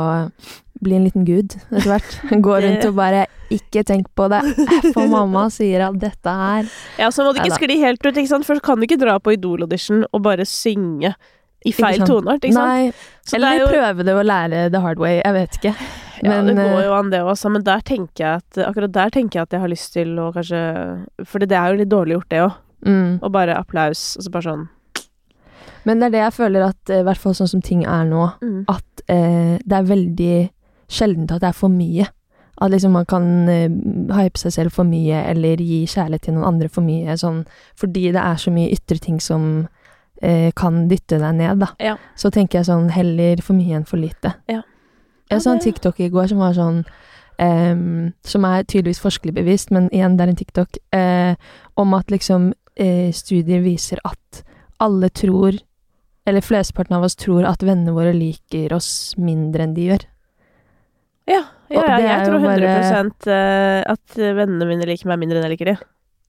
[0.83, 2.15] bli en liten gud etter hvert.
[2.47, 4.47] Gå rundt og bare 'ikke tenk på det',
[4.95, 8.31] for mamma sier at dette er Ja, så må du ikke skli helt ut, ikke
[8.31, 8.47] sant?
[8.47, 11.15] for kan du ikke dra på Idol-audition og bare synge
[11.67, 12.69] i feil toneart, ikke sant?
[12.69, 12.93] Nei,
[13.27, 15.21] Så eller det jo- prøve det å lære the hard way.
[15.21, 15.75] Jeg vet ikke.
[16.23, 19.11] Ja, det går eh, jo an det også, men der tenker jeg at akkurat der
[19.11, 20.61] tenker jeg at jeg har lyst til å kanskje
[21.25, 22.53] For det er jo litt dårlig gjort, det òg.
[22.87, 23.19] Mm.
[23.23, 24.69] Og bare applaus, og så bare sånn
[25.85, 28.05] Men det er det jeg føler at, eh, i hvert fall sånn som ting er
[28.09, 28.65] nå, mm.
[28.69, 30.51] at eh, det er veldig
[30.91, 32.07] sjeldent at det er for mye.
[32.61, 33.71] At liksom man kan eh,
[34.17, 37.45] hype seg selv for mye, eller gi kjærlighet til noen andre for mye, sånn
[37.79, 39.47] fordi det er så mye ytre ting som
[40.21, 41.71] eh, kan dytte deg ned, da.
[41.81, 41.97] Ja.
[42.19, 44.35] Så tenker jeg sånn heller for mye enn for lite.
[44.51, 44.61] Ja.
[45.31, 46.81] Jeg så en TikTok i går som var sånn
[47.39, 51.37] um, Som er tydeligvis forskelig bevist, men igjen, det er en TikTok Uh,
[51.79, 52.51] om at liksom
[53.15, 54.41] studier viser at
[54.81, 55.59] alle tror
[56.31, 60.05] eller flesteparten av oss tror at vennene våre liker oss mindre enn de gjør.
[61.31, 65.39] Ja, ja, ja jeg tror 100 bare- 100 eh, at vennene mine liker meg mindre
[65.41, 65.77] enn jeg liker de.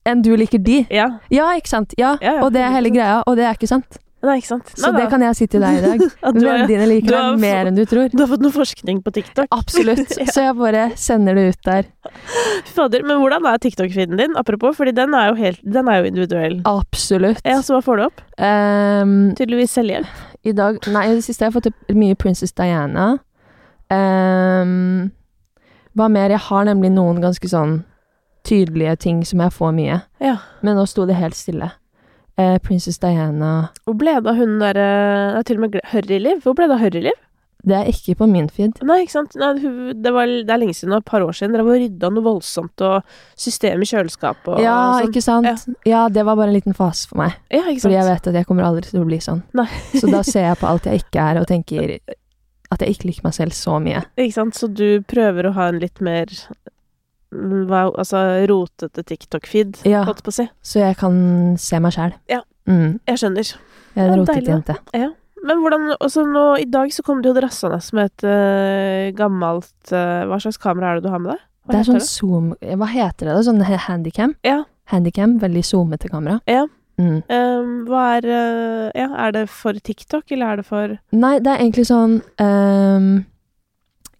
[0.06, 0.80] Enn du liker de.
[0.90, 1.08] Ja.
[1.30, 1.92] Ja, ikke sant?
[1.98, 3.98] Ja, og det er hele greia, og det er ikke sant.
[4.22, 4.68] Nei, ikke sant.
[4.78, 6.02] Så det kan jeg si til deg i dag.
[6.22, 8.06] Vennene dine liker deg mer enn du tror.
[8.12, 9.48] du har fått noe forskning på TikTok.
[9.50, 10.12] Absolutt.
[10.22, 10.26] Ja.
[10.30, 11.88] Så jeg bare sender det ut der.
[12.70, 14.36] Fader, men hvordan er TikTok-feeden din?
[14.38, 16.60] Apropos, fordi den er jo helt Den er jo individuell.
[16.70, 17.42] Absolutt.
[17.48, 18.22] Ja, så hva får du opp?
[18.38, 20.22] Um, Tydeligvis selvhjelp.
[20.46, 23.16] I dag Nei, i det siste har jeg fått mye Princess Diana.
[23.92, 25.10] Ehm,
[25.96, 26.32] hva mer?
[26.32, 27.82] Jeg har nemlig noen ganske sånn
[28.48, 30.00] tydelige ting som jeg får mye.
[30.22, 30.38] Ja.
[30.64, 31.70] Men nå sto det helt stille.
[32.40, 34.86] Eh, Princess Diana Hvor ble det av hun derre
[35.36, 36.38] uh, Til og med Hurryliv?
[36.40, 37.18] Hvor ble det av Hurryliv?
[37.62, 38.80] Det er ikke på min feed.
[38.82, 39.36] Nei, ikke sant.
[39.38, 39.52] Nei,
[39.94, 41.52] det, var, det er lenge siden, et par år siden.
[41.54, 45.12] Dere var rydda noe voldsomt, og system i kjøleskapet og ja, sånn.
[45.12, 45.68] ikke sant?
[45.86, 46.08] Ja.
[46.10, 47.36] det var bare en liten fase for meg.
[47.54, 47.84] Ja, ikke sant.
[47.84, 49.44] Fordi jeg vet at jeg kommer aldri til å bli sånn.
[49.54, 49.68] Nei.
[49.94, 51.94] Så da ser jeg på alt jeg ikke er, og tenker
[52.72, 54.02] at jeg ikke liker meg selv så mye.
[54.16, 54.56] Ikke sant.
[54.58, 56.30] Så du prøver å ha en litt mer
[57.32, 60.04] mm, hva, altså rotete TikTok-feed, Ja.
[60.08, 60.48] holdt på å si.
[60.64, 62.14] Så jeg kan se meg sjæl.
[62.32, 62.42] Ja.
[62.68, 63.52] Mm, Jeg skjønner.
[63.96, 64.76] jeg er en rotete jente.
[64.94, 65.10] Ja.
[65.42, 69.90] Men hvordan også nå, I dag så kom det jo drassende med et uh, gammelt
[69.90, 71.40] uh, Hva slags kamera er det du har med deg?
[71.66, 73.34] Hva Det er sånn sånn zoom Hva heter det?
[73.34, 73.42] da?
[73.42, 73.82] Sånn handycam?
[73.88, 74.34] handicam?
[74.46, 74.60] Ja.
[74.92, 76.38] Handicam, veldig zoomete kamera.
[76.46, 76.66] Ja.
[77.00, 77.22] Mm.
[77.32, 81.48] Um, hva er eh, Ja, er det for TikTok, eller er det for Nei, det
[81.48, 83.06] er egentlig sånn um,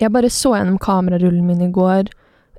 [0.01, 2.09] Jeg bare så gjennom kamerarullen min i går,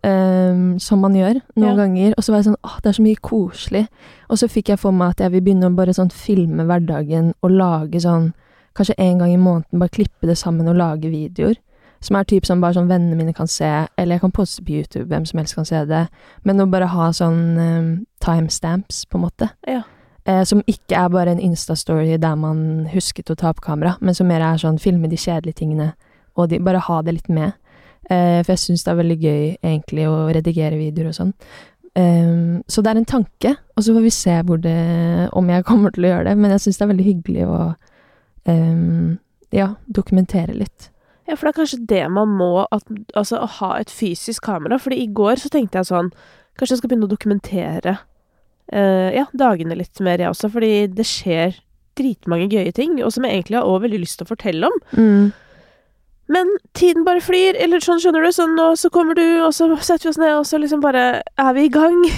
[0.05, 1.75] um, som man gjør noen Ja.
[1.81, 3.83] ganger, og så var jeg sånn åh, det er så mye koselig.
[4.29, 7.33] Og så fikk jeg for meg at jeg vil begynne å bare sånn filme hverdagen
[7.41, 8.33] og lage sånn
[8.73, 11.59] Kanskje en gang i måneden bare klippe det sammen og lage videoer.
[12.01, 14.73] Som er typ sånn bare sånn vennene mine kan se, eller jeg kan poste på
[14.79, 16.07] YouTube, hvem som helst kan se det.
[16.43, 19.49] Men å bare ha sånn timestamps, på en måte.
[19.69, 19.83] Ja.
[20.25, 24.15] Eh, som ikke er bare en Insta-story der man husket å ta opp kamera, men
[24.15, 25.89] som mer er sånn filme de kjedelige tingene,
[26.39, 27.57] og de, bare ha det litt med.
[28.07, 31.33] Eh, for jeg syns det er veldig gøy egentlig å redigere videoer og sånn.
[31.99, 32.31] Eh,
[32.71, 34.77] så det er en tanke, og så får vi se det,
[35.35, 36.37] om jeg kommer til å gjøre det.
[36.39, 37.59] Men jeg syns det er veldig hyggelig å
[38.53, 39.11] ehm,
[39.51, 40.89] ja, dokumentere litt.
[41.27, 44.79] Ja, for det er kanskje det man må, at, altså å ha et fysisk kamera.
[44.79, 46.13] Fordi i går så tenkte jeg sånn
[46.53, 47.91] Kanskje jeg skal begynne å dokumentere
[48.71, 50.49] ja, dagene litt mer, jeg også.
[50.53, 51.57] Fordi det skjer
[51.99, 54.79] dritmange gøye ting, og som jeg egentlig har også veldig lyst til å fortelle om.
[56.33, 58.31] Men tiden bare flyr, eller sånn, skjønner du.
[58.33, 61.21] Sånn, og så kommer du, og så setter vi oss ned, og så liksom bare
[61.21, 61.99] er vi i gang.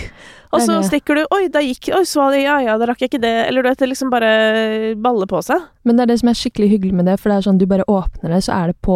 [0.55, 3.09] Og så stikker du Oi, da gikk Oi, så det, ja, ja, da rakk jeg
[3.09, 3.33] ikke det.
[3.49, 5.65] Eller du vet, det liksom bare baller på seg.
[5.83, 7.65] Men det er det som er skikkelig hyggelig med det, for det er sånn du
[7.67, 8.95] bare åpner det, så er det på,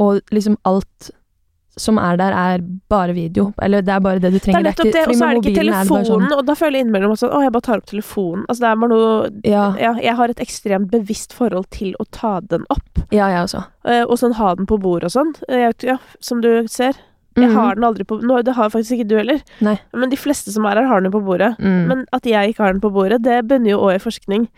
[0.00, 1.10] og liksom alt
[1.78, 2.58] som er der, er
[2.88, 3.52] bare video.
[3.60, 4.62] Eller det er bare det du Det er trenger.
[4.70, 7.30] nettopp det, og så er det ikke telefonen, sånn- og da føler jeg innimellom sånn,
[7.36, 8.44] å, jeg bare tar opp telefonen.
[8.48, 12.06] Altså, det er bare noe Ja, Ja, jeg har et ekstremt bevisst forhold til å
[12.10, 13.64] ta den opp, ja, jeg også.
[13.84, 15.34] eh, og sånn ha den på bordet og sånn.
[15.48, 16.94] Eh, Ja, som du ser.
[17.36, 17.54] Jeg Mhm.
[17.54, 19.42] har den aldri på nå, Det har faktisk ikke du heller.
[19.60, 19.78] Nei.
[19.92, 21.58] Men de fleste som er her, har den på bordet.
[21.58, 21.86] Mm.
[21.86, 24.48] Men at jeg ikke har den på bordet, det bunner jo òg i forskning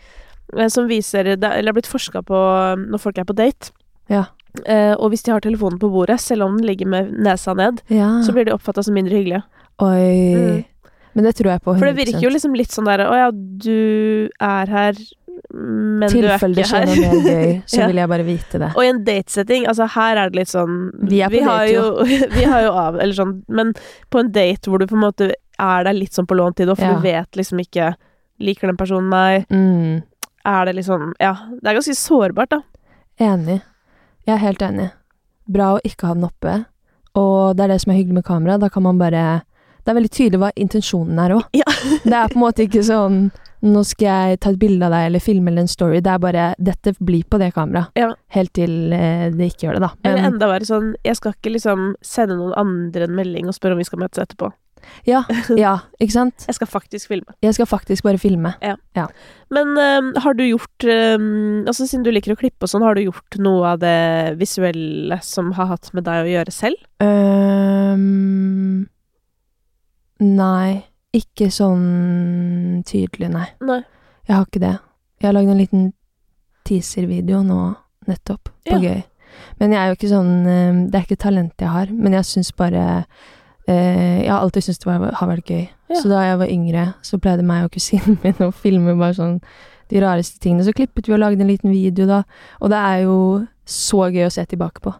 [0.57, 3.71] eh, som viser det, Eller har blitt forska på når folk er på date.
[4.09, 4.27] Ja.
[4.65, 7.81] Eh, og hvis de har telefonen på bordet, selv om den ligger med nesa ned,
[7.93, 8.09] ja.
[8.25, 9.43] så blir de oppfatta som mindre hyggelige.
[9.79, 10.35] Oi.
[10.35, 10.63] Mm.
[11.13, 13.13] Men det tror jeg på 100 For det virker jo liksom litt sånn der Å
[13.17, 14.99] ja, du er her,
[15.53, 16.89] men du er Tilfelle det ikke skjer her.
[16.89, 17.87] noe mer gøy, så Ja.
[17.89, 18.69] vil jeg bare vite det.
[18.75, 20.75] Og i en datesetting, altså her er det litt sånn
[21.09, 21.85] Vi er på vi date, jo.
[22.37, 23.73] vi har jo av Eller sånn Men
[24.13, 26.69] på en date hvor du på en måte er der litt sånn på lånt tid,
[26.71, 26.97] og for Ja.
[26.99, 27.93] du vet liksom ikke
[28.39, 29.47] Liker den personen meg?
[29.51, 30.03] Mm.
[30.47, 32.61] Er det liksom Ja, det er ganske sårbart, da.
[33.19, 33.61] Enig.
[34.29, 34.91] Jeg er helt enig.
[35.49, 36.51] Bra å ikke ha den oppe.
[37.17, 38.59] Og det er det som er hyggelig med kamera.
[38.61, 39.41] Da kan man bare
[39.79, 41.45] Det er veldig tydelig hva intensjonen er òg.
[41.57, 41.65] Ja.
[42.03, 43.29] det er på en måte ikke sånn
[43.65, 45.97] Nå skal jeg ta et bilde av deg eller filme eller en story.
[45.99, 47.89] Det er bare Dette blir på det kameraet.
[47.97, 48.13] Ja.
[48.31, 49.89] Helt til eh, det ikke gjør det, da.
[50.05, 53.75] Eller enda verre sånn Jeg skal ikke liksom sende noen andre en melding og spørre
[53.75, 54.53] om vi skal møtes etterpå.
[55.07, 55.23] Ja,
[55.57, 56.45] ja, ikke sant?
[56.47, 57.35] Jeg skal faktisk filme.
[57.45, 58.53] Jeg skal faktisk bare filme.
[59.49, 62.95] Men øhm, har du gjort øhm, Altså Siden du liker å klippe og sånn, har
[62.95, 66.83] du gjort noe av det visuelle som har hatt med deg å gjøre selv?
[67.01, 68.85] Um,
[70.19, 70.83] nei,
[71.15, 73.47] ikke sånn tydelig, nei.
[73.65, 73.81] Nei.
[74.29, 74.75] Jeg har ikke det.
[75.19, 75.87] Jeg har lagd en liten
[76.69, 77.61] teaser-video nå
[78.09, 78.79] nettopp, på Ja.
[78.79, 79.03] gøy.
[79.59, 82.51] Men jeg er jo ikke sånn Det er ikke talent jeg har, men jeg syns
[82.55, 83.05] bare
[83.73, 85.65] Jeg har alltid syntes det var, har vært gøy.
[85.89, 85.99] Ja.
[86.01, 89.37] Så da jeg var yngre, så pleide meg og kusinen min å filme bare sånn
[89.89, 90.65] de rareste tingene.
[90.67, 92.23] Så klippet vi og lagde en liten video, da.
[92.61, 93.15] Og det er jo
[93.69, 94.93] så gøy å se tilbake på.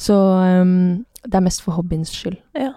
[0.00, 2.38] Så um, det er mest for hobbyens skyld.
[2.56, 2.72] Ja.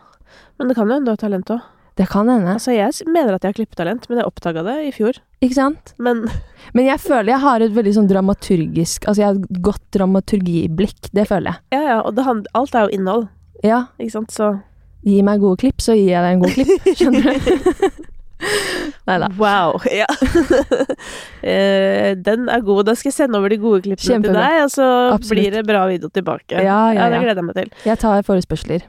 [0.59, 1.63] Men det kan jo hende du har talent òg.
[1.95, 2.55] Det kan hende.
[2.57, 5.19] Altså, jeg mener at jeg har klippetalent, men jeg oppdaga det i fjor.
[5.45, 5.93] Ikke sant?
[6.01, 6.23] Men
[6.75, 11.11] Men jeg føler jeg har et veldig sånn dramaturgisk Altså jeg har et godt dramaturgiblikk.
[11.13, 11.61] Det føler jeg.
[11.75, 12.25] ja, ja, og det
[12.57, 13.27] alt er jo innhold,
[13.63, 13.83] Ja.
[13.99, 14.47] ikke sant, så
[15.03, 16.89] Gi meg gode klipp, så gir jeg deg en god klipp.
[16.99, 18.01] Skjønner du?
[19.07, 19.29] Nei da.
[19.39, 19.79] Wow.
[19.91, 20.09] Ja.
[21.43, 22.85] Eh, den er god.
[22.87, 25.33] Da skal jeg sende over de gode klippene til deg, og så Absolutt.
[25.33, 26.55] blir det bra video tilbake.
[26.55, 27.73] Ja, ja, Det gleder jeg meg til.
[27.83, 28.85] Jeg tar forespørsler.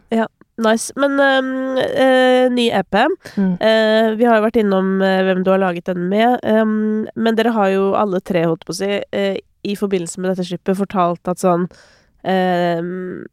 [0.62, 0.94] Nice.
[0.94, 1.48] Men øhm,
[1.82, 2.94] øh, ny EP.
[3.34, 3.56] Mm.
[3.58, 7.34] Uh, vi har jo vært innom eh, hvem du har laget den med, Um, men
[7.34, 9.02] dere har jo alle tre, holdt på å si,
[9.64, 11.66] i forbindelse med dette slippet fortalt at sånn
[12.22, 13.24] ehm,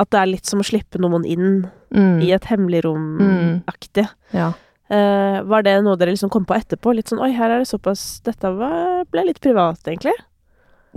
[0.00, 2.20] At det er litt som å slippe noen inn Mm.
[2.26, 4.08] i et hemmelig rom-aktig.
[4.34, 4.52] Ja.
[4.90, 6.92] Uh, var det noe dere liksom kom på etterpå?
[6.92, 10.12] Litt sånn oi, her er det såpass Dette var, ble litt privat, egentlig.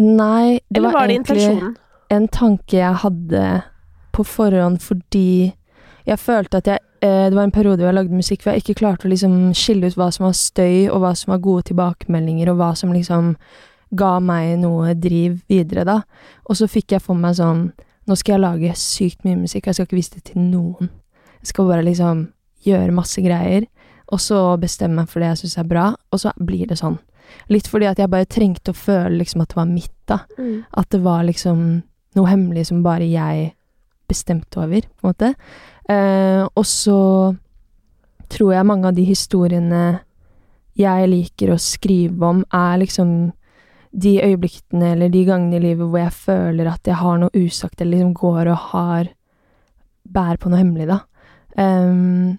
[0.02, 1.76] Nei, det Eller var, var det egentlig
[2.14, 3.46] en tanke jeg hadde
[4.16, 5.54] på forhånd fordi
[6.08, 8.64] jeg følte at jeg eh, Det var en periode hvor jeg lagde musikk hvor jeg
[8.64, 11.68] ikke klarte å liksom skille ut hva som var støy, og hva som var gode
[11.72, 13.34] tilbakemeldinger, og hva som liksom
[13.98, 16.02] ga meg noe driv videre, da.
[16.48, 17.70] Og så fikk jeg for meg sånn
[18.08, 20.90] Nå skal jeg lage sykt mye musikk, og jeg skal ikke vise det til noen.
[21.42, 22.24] Jeg skal bare liksom
[22.68, 23.68] gjøre masse greier,
[24.08, 26.98] og så bestemme meg for det jeg syns er bra, og så blir det sånn.
[27.52, 30.22] Litt fordi at jeg bare trengte å føle liksom at det var mitt, da.
[30.40, 30.64] Mm.
[30.80, 31.64] At det var liksom
[32.18, 33.52] noe hemmelig som bare jeg
[34.08, 35.34] bestemte over, på en måte.
[35.92, 37.00] Eh, og så
[38.32, 39.84] tror jeg mange av de historiene
[40.78, 43.12] jeg liker å skrive om, er liksom
[43.98, 47.82] de øyeblikkene eller de gangene i livet hvor jeg føler at jeg har noe usagt,
[47.82, 49.14] eller liksom går og har
[50.08, 51.02] Bærer på noe hemmelig, da.
[51.60, 52.38] Um,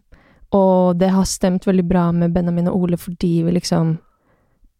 [0.56, 3.90] og det har stemt veldig bra med Benjamin og Ole fordi vi liksom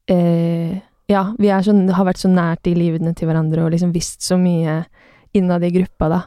[0.09, 0.79] eh,
[1.13, 4.25] Ja, vi er sånn, har vært så nært i livene til hverandre og liksom visst
[4.25, 4.79] så mye
[5.37, 6.23] innad i gruppa, da.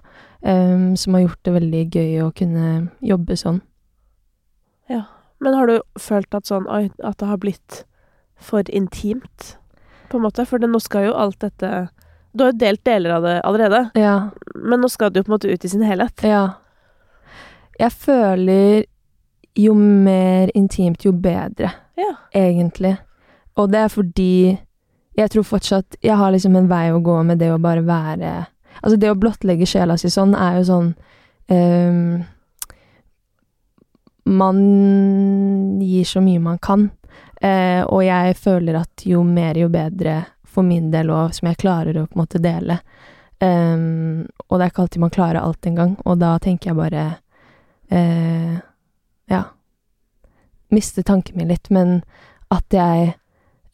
[0.45, 2.67] um, som har gjort det veldig gøy å kunne
[3.01, 3.63] jobbe sånn.
[5.41, 7.83] Men har du følt at sånn Oi, at det har blitt
[8.41, 9.55] for intimt,
[10.11, 10.45] på en måte?
[10.47, 11.71] For det, nå skal jo alt dette
[12.35, 14.29] Du har jo delt deler av det allerede, Ja.
[14.55, 16.21] men nå skal det jo på en måte ut i sin helhet.
[16.23, 16.43] Ja.
[17.79, 18.83] Jeg føler
[19.59, 22.13] jo mer intimt, jo bedre, Ja.
[22.33, 22.97] egentlig.
[23.57, 24.57] Og det er fordi
[25.17, 28.47] jeg tror fortsatt jeg har liksom en vei å gå med det å bare være
[28.83, 30.95] Altså, det å blottlegge sjela si sånn er jo sånn
[31.51, 32.23] um,
[34.25, 36.89] Man gir så mye man kan,
[37.41, 41.57] eh, og jeg føler at jo mer, jo bedre for min del, òg, som jeg
[41.61, 42.79] klarer å på en måte dele.
[43.41, 47.05] Um, og det er ikke alltid man klarer alt engang, og da tenker jeg bare
[47.89, 48.59] eh,
[49.31, 49.43] Ja.
[50.69, 52.03] Miste tanken min litt, men
[52.53, 53.15] at jeg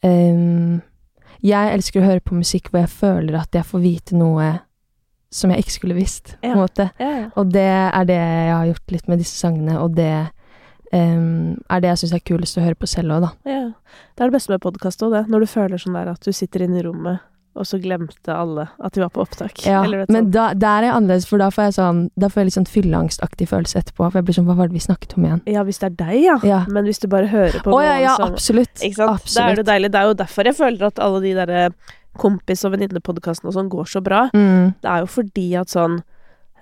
[0.02, 0.80] um,
[1.44, 4.48] Jeg elsker å høre på musikk hvor jeg føler at jeg får vite noe
[5.30, 6.56] som jeg ikke skulle visst, på en Ja.
[6.56, 6.88] måte.
[6.98, 7.26] Ja, ja.
[7.36, 10.30] Og det er det jeg har gjort litt med disse sangene, og det
[10.92, 13.32] ehm, er det jeg syns er kulest å høre på selv òg, da.
[13.48, 13.64] ja.
[14.14, 15.24] Det er det beste med podkast òg, det.
[15.30, 17.20] Når du føler sånn der at du sitter inne i rommet,
[17.58, 19.64] og så glemte alle at de var på opptak.
[19.66, 22.48] Ja, men da, der er jeg annerledes, for da får jeg sånn Da får jeg
[22.48, 25.26] litt sånn fylleangstaktig følelse etterpå, for jeg blir sånn Hva var det vi snakket om
[25.26, 25.40] igjen?
[25.50, 26.36] Ja, hvis det er deg, ja.
[26.46, 26.60] Ja.
[26.70, 28.78] Men hvis du bare hører på oh, ja, ja, som absolutt.
[28.78, 29.26] Sant?
[29.34, 29.90] Da er det deilig.
[29.90, 31.64] Det er jo derfor jeg føler at alle de derre
[32.18, 34.28] kompis- og venninnepodkastene og sånn går så bra.
[34.36, 35.98] Mm, Det er jo fordi at sånn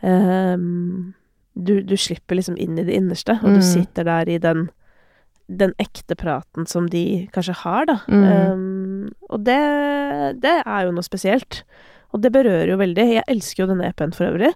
[0.07, 1.13] ehm,
[1.57, 3.55] du, du slipper liksom inn i det innerste, og Mm.
[3.57, 4.69] du sitter der i den
[5.47, 8.01] den ekte praten som de kanskje har, da.
[8.11, 8.25] Mm.
[8.51, 9.59] Um, og det,
[10.43, 11.61] det er jo noe spesielt.
[12.11, 13.05] Og det berører jo veldig.
[13.15, 14.51] Jeg elsker jo denne EP-en for øvrig.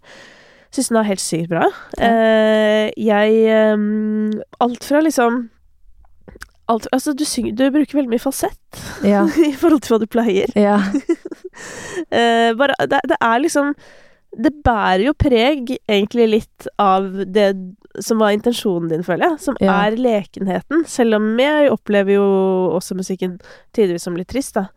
[0.74, 1.68] Syns den er helt sykt bra.
[1.98, 5.48] Eh, jeg um, Alt fra liksom
[6.70, 9.24] alt, Altså, du, synger, du bruker veldig mye falsett ja.
[9.50, 10.50] i forhold til hva du pleier.
[10.58, 10.76] Ja.
[12.10, 13.74] uh, bare, det, det er liksom
[14.30, 17.48] Det bærer jo preg, egentlig, litt av det
[17.98, 19.40] som var intensjonen din, føler jeg.
[19.42, 19.72] Som Ja.
[19.88, 20.84] er lekenheten.
[20.86, 22.26] Selv om jeg opplever jo
[22.76, 23.40] også musikken
[23.74, 24.68] tidvis som litt trist, da.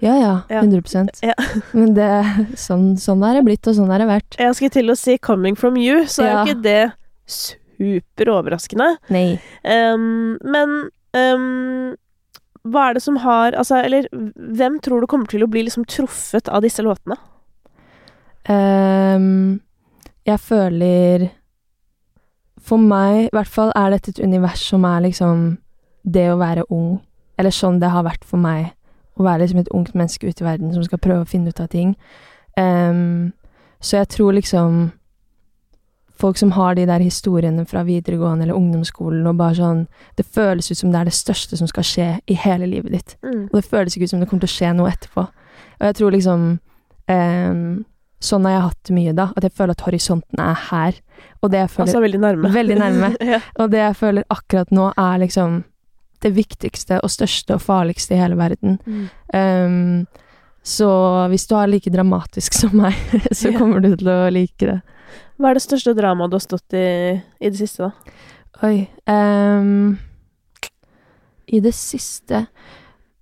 [0.00, 0.42] ja, ja.
[0.48, 0.62] Ja.
[0.62, 1.34] 100 Ja.
[1.74, 2.08] Men det,
[2.54, 4.38] sånn, sånn er det blitt, og sånn er det vært.
[4.38, 6.92] Jeg skulle til å si 'coming from you', så er jo ikke det
[7.26, 8.96] super overraskende.
[9.10, 9.40] Nei.
[9.64, 11.96] Um, men um,
[12.68, 15.86] hva er det som har Altså, eller hvem tror du kommer til å bli liksom
[15.86, 17.16] truffet av disse låtene?
[18.50, 19.60] Ehm,
[20.26, 21.28] jeg føler
[22.60, 25.58] For meg, i hvert fall, er dette et univers som er liksom
[26.04, 27.00] det å være ung.
[27.38, 28.74] Eller sånn det har vært for meg.
[29.16, 31.60] Å være liksom et ungt menneske ute i verden som skal prøve å finne ut
[31.60, 31.96] av ting.
[32.56, 33.32] Um,
[33.80, 34.92] Så jeg tror liksom
[36.20, 39.86] Folk som har de der historiene fra videregående eller ungdomsskolen og bare sånn
[40.18, 43.16] Det føles ut som det er det største som skal skje i hele livet ditt.
[43.22, 43.48] Mm.
[43.48, 45.24] Og det føles ikke ut som det kommer til å skje noe etterpå.
[45.80, 46.58] Og jeg tror liksom
[47.08, 47.54] eh,
[48.20, 49.30] Sånn har jeg hatt det mye, da.
[49.36, 51.02] At jeg føler at horisonten er her.
[51.40, 52.52] Og det jeg føler Altså veldig nærme.
[52.52, 53.12] Veldig nærme.
[53.34, 53.40] ja.
[53.56, 55.62] Og det jeg føler akkurat nå, er liksom
[56.20, 58.76] det viktigste og største og farligste i hele verden.
[58.84, 59.06] Mm.
[59.32, 60.26] Um,
[60.60, 60.90] så
[61.32, 62.96] hvis du er like dramatisk som meg,
[63.38, 64.80] så kommer du til å like det.
[65.40, 68.18] Hva er det største dramaet du har stått i i det siste, da?
[68.66, 69.94] Oi um,
[71.48, 72.44] I det siste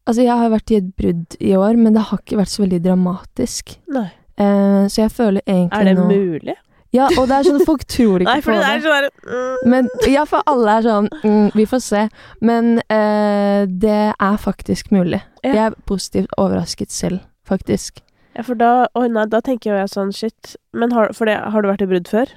[0.09, 2.63] Altså, jeg har vært i et brudd i år, men det har ikke vært så
[2.63, 3.75] veldig dramatisk.
[3.93, 4.07] Nei.
[4.39, 6.55] Uh, så jeg føler egentlig Er det nå mulig?
[6.95, 8.69] Ja, og det er sånn folk tror ikke Nei, på det det.
[8.71, 9.73] er sånn mm.
[9.73, 12.05] Men ja, for alle er sånn mm, Vi får se.
[12.41, 15.21] Men uh, det er faktisk mulig.
[15.43, 15.51] Ja.
[15.51, 18.01] Jeg er positivt overrasket selv, faktisk.
[18.39, 20.55] Ja, for da å nei, da tenker jeg sånn shit.
[20.73, 22.33] Men har, det, har du vært i brudd før?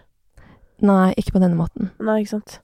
[0.82, 1.92] Nei, ikke på denne måten.
[2.02, 2.58] Nei, ikke sant.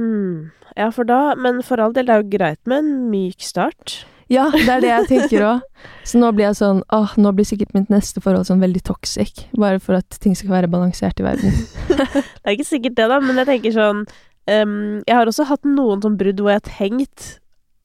[0.00, 0.50] Hm.
[0.74, 4.02] Ja, for da Men for all del, det er jo greit med en myk start.
[4.30, 5.62] Ja, det er det jeg tenker òg.
[6.06, 9.44] Så nå blir jeg sånn åh, nå blir sikkert mitt neste forhold sånn veldig toxic.
[9.58, 11.54] Bare for at ting skal være balansert i verden.
[11.92, 14.00] Det er ikke sikkert det, da, men jeg tenker sånn
[14.50, 14.74] um,
[15.06, 17.26] Jeg har også hatt noen sånn brudd hvor jeg har tenkt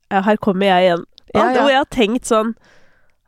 [0.09, 1.05] Ja, her kommer jeg igjen.
[1.35, 1.61] Ja, ja.
[1.61, 2.55] Hvor jeg har tenkt sånn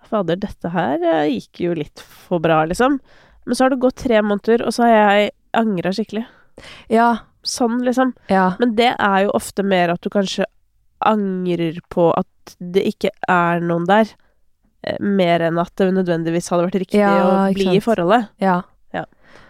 [0.10, 2.95] Fader, dette her eh, gikk jo litt for bra, liksom.
[3.45, 5.28] Men så har det gått tre måneder, og så har jeg
[5.60, 6.24] angra skikkelig.
[6.89, 7.12] Ja,
[7.45, 8.12] Sånn, liksom.
[8.28, 8.54] ja.
[8.60, 10.43] Men det er jo ofte mer at du kanskje
[11.05, 14.09] angrer på at det ikke er noen der.
[14.83, 17.13] eh, Mer enn at det nødvendigvis hadde vært riktig Ja,
[17.49, 17.75] å bli sant.
[17.77, 18.29] i forholdet.
[18.41, 18.62] Ja.
[18.95, 19.05] Ja.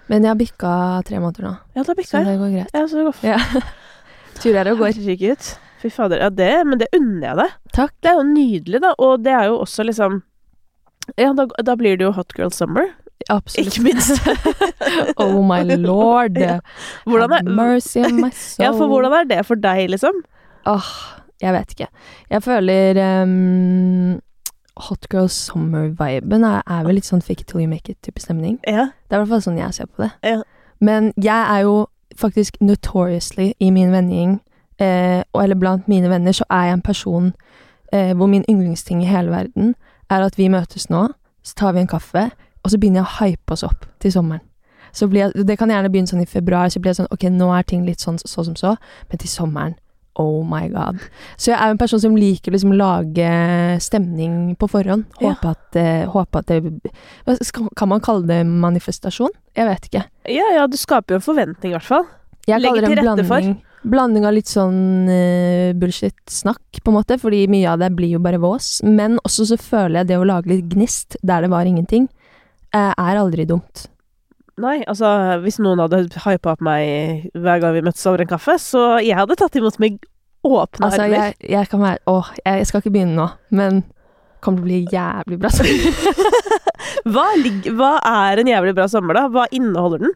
[0.10, 0.72] Men jeg har bikka
[1.06, 2.72] tre måneder nå, Ja, det så bikka det går greit.
[2.74, 3.40] Ja, så det går Ja.
[4.42, 4.94] Turer og går.
[4.96, 5.50] Herregud.
[5.82, 6.20] Fy fader.
[6.20, 7.52] Ja, det, men det unner jeg deg.
[7.76, 7.94] Takk.
[8.04, 8.94] Det er jo nydelig, da.
[9.00, 10.22] Og det er jo også liksom
[11.18, 12.90] Ja, da, da blir det jo hot girl summer.
[13.30, 13.68] Absolutt.
[13.76, 14.28] Ikke minst.
[15.24, 16.38] oh my lord.
[16.50, 16.60] Ja.
[17.06, 18.64] Er, mercy on my soul.
[18.66, 20.22] ja, for hvordan er det for deg, liksom?
[20.68, 20.90] Åh,
[21.42, 21.88] jeg vet ikke.
[22.30, 24.20] Jeg føler um,
[24.88, 28.60] Hot Girl Summer-viben er, er vel litt sånn fake it till you make it-type stemning.
[28.68, 28.90] Ja.
[29.08, 30.12] Det er i hvert fall sånn jeg ser på det.
[30.24, 30.42] Ja.
[30.80, 31.88] Men jeg er jo
[32.20, 34.40] faktisk notoriously i min vennegjeng,
[34.80, 37.34] eh, eller blant mine venner, så er jeg en person
[37.94, 39.76] eh, hvor min yndlingsting i hele verden
[40.10, 41.08] er at vi møtes nå,
[41.44, 42.30] så tar vi en kaffe,
[42.64, 44.44] og så begynner jeg å hype oss opp til sommeren.
[44.92, 47.28] Så blir jeg, det kan gjerne begynne sånn i februar, så blir det sånn, ok,
[47.32, 48.74] nå er ting litt sånn så som så,
[49.10, 49.76] men til sommeren,
[50.20, 51.00] oh my god.
[51.40, 53.32] Så jeg er jo en person som liker liksom lage
[53.84, 55.08] stemning på forhånd.
[55.24, 55.36] Ja.
[55.52, 59.34] At, eh, håpe at det skal, Kan man kalle det manifestasjon?
[59.56, 60.04] Jeg vet ikke.
[60.30, 62.08] ja, ja, du skaper jo en forventning, i hvert fall.
[62.50, 63.40] Jeg Legger til rette for.
[63.40, 63.58] blanding.
[63.90, 68.20] Blanding av litt sånn uh, bullshit-snakk, på en måte, fordi mye av det blir jo
[68.20, 68.82] bare vås.
[68.84, 72.10] Men også så føler jeg det å lage litt gnist der det var ingenting,
[72.76, 73.88] uh, er aldri dumt.
[74.60, 75.10] Nei, altså,
[75.44, 79.16] hvis noen hadde hypa opp meg hver gang vi møttes over en kaffe, så jeg
[79.16, 80.00] hadde tatt imot med
[80.44, 81.16] åpne Altså, armer.
[81.16, 83.84] jeg, jeg kan være Åh, jeg, jeg skal ikke begynne nå, men
[84.44, 85.52] kommer til å bli jævlig bra.
[87.10, 87.26] Hva,
[87.76, 89.28] hva er en jævlig bra sommer, da?
[89.32, 90.14] Hva inneholder den?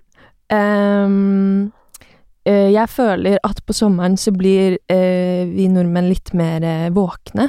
[2.43, 7.47] Eh, jeg føler at på sommeren så blir uh, vi nordmenn litt mer uh, våkne.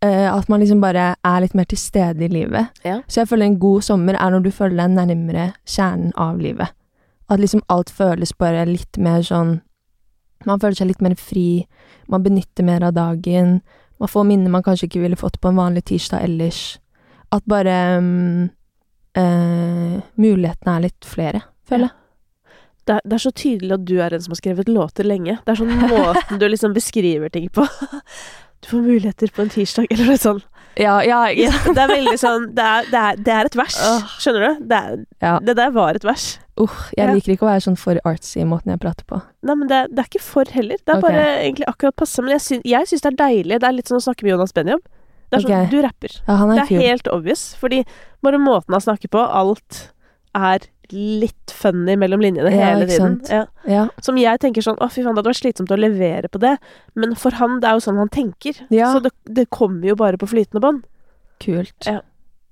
[0.00, 2.70] Eh, at man liksom bare er litt mer til stede i livet.
[2.86, 3.00] Ja.
[3.10, 6.70] Så jeg føler en god sommer er når du føler deg nærmere kjernen av livet.
[7.28, 9.60] At liksom alt føles bare litt mer sånn
[10.46, 11.66] Man føler seg litt mer fri,
[12.06, 13.56] man benytter mer av dagen.
[13.98, 16.78] Man får minner man kanskje ikke ville fått på en vanlig tirsdag ellers.
[17.34, 18.44] At bare um,
[19.18, 21.96] uh, Mulighetene er litt flere, føler jeg.
[22.86, 25.40] Det er, det er så tydelig at du er en som har skrevet låter lenge.
[25.42, 27.66] Det er sånn måten du liksom beskriver ting på.
[28.64, 30.46] Du får muligheter på en tirsdag, eller noe sånt.
[30.78, 31.50] Ja, ja, ja.
[31.66, 33.78] Det er veldig sånn Det er, det er, det er et vers.
[34.22, 34.60] Skjønner du?
[34.70, 35.32] Det, er, ja.
[35.42, 36.26] det der var et vers.
[36.58, 39.18] Uh, jeg liker ikke å være sånn for artsy i måten jeg prater på.
[39.46, 40.78] Nei, men det, det er ikke for heller.
[40.78, 41.08] Det er okay.
[41.08, 42.22] bare egentlig akkurat passe.
[42.22, 43.58] Men jeg sy jeg syns det er deilig.
[43.58, 44.86] Det er litt sånn å snakke med Jonas Benjob.
[45.28, 45.70] Det er sånn.
[45.72, 46.14] Du rapper.
[46.24, 46.82] Ja, Det er kul.
[46.86, 47.44] helt obvious.
[47.60, 47.82] Fordi
[48.24, 49.82] bare måten han snakker på, alt
[50.38, 53.18] er litt funny mellom linjene Ja, hele tiden.
[53.28, 53.44] Ja.
[53.68, 53.86] Ja.
[54.04, 56.54] Som jeg tenker sånn Å, fy faen, det hadde vært slitsomt å levere på det.
[56.98, 58.62] Men for han, det er jo sånn han tenker.
[58.68, 60.86] Så det, det kommer jo bare på flytende bånd.
[61.42, 61.76] Kult.
[61.86, 62.00] Ja.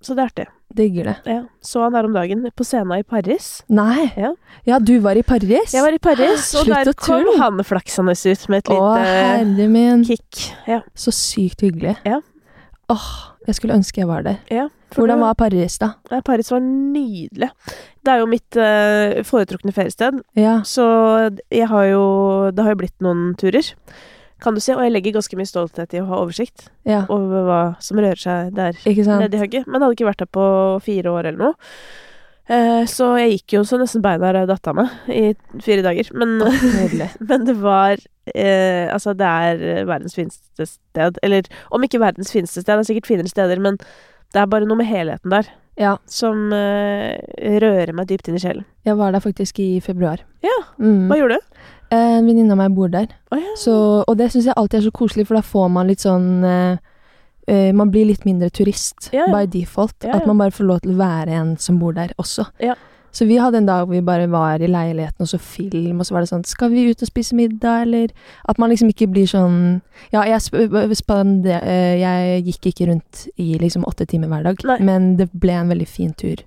[0.05, 0.46] Så det er artig.
[0.77, 1.16] Digger det.
[1.31, 1.40] Ja.
[1.64, 3.62] Så han her om dagen på scenen i Paris.
[3.72, 4.11] Nei.
[4.18, 4.35] Ja.
[4.68, 5.72] Ja, du var i Paris?
[5.72, 10.42] Jeg var i Paris, og der kom han flaksende ut med et lite herre kick.
[10.69, 10.83] Ja.
[10.94, 11.96] Så sykt hyggelig.
[12.06, 12.21] Ja.
[12.92, 13.06] Åh,
[13.48, 14.42] jeg skulle ønske jeg var der.
[14.52, 15.95] ja Hvordan var Paris, da?
[16.25, 17.49] Paris var nydelig.
[18.07, 20.61] Det er jo mitt eh, foretrukne feriested, Ja.
[20.63, 20.85] så
[21.51, 23.73] jeg har jo Det har jo blitt noen turer,
[24.41, 27.47] kan du si, og jeg legger ganske mye stolthet i å ha oversikt Ja, over
[27.49, 29.67] hva som rører seg der nede i hugget.
[29.67, 30.49] Men jeg hadde ikke vært der på
[30.85, 31.55] fire år eller noe.
[32.49, 35.35] Eh, så jeg gikk jo så nesten beina datt av meg i
[35.65, 36.13] fire dager.
[36.15, 36.37] Men,
[37.29, 37.97] men det var
[38.35, 41.19] eh, Altså, det er verdens fineste sted.
[41.27, 43.81] Eller om ikke verdens fineste sted, det er sikkert finere steder, men
[44.35, 45.46] det er bare noe med helheten der
[45.77, 47.12] Ja, som uh,
[47.60, 48.64] rører meg dypt inn i sjelen.
[48.85, 50.22] jeg var der faktisk i februar.
[50.42, 51.06] Ja, Mm.
[51.08, 51.56] Hva gjorde du?
[51.90, 53.06] Eh, En venninne av meg bor der.
[53.33, 53.52] Oh, ja.
[53.56, 56.44] Så, og det syns jeg alltid er så koselig, for da får man litt sånn
[56.44, 56.77] uh,
[57.72, 59.29] Man blir litt mindre turist ja.
[59.31, 60.04] by default.
[60.04, 62.48] At man bare får lov til å være en som bor der også.
[62.58, 62.74] Ja.
[63.17, 66.08] Så vi hadde en dag hvor vi bare var i leiligheten og så film, og
[66.08, 68.12] så var det sånn Skal vi ut og spise middag, eller
[68.50, 69.79] At man liksom ikke blir sånn
[70.12, 74.79] Ja, jeg, eh, jeg gikk ikke rundt i liksom åtte timer hver dag, Nei.
[74.85, 76.44] men det ble en veldig fin tur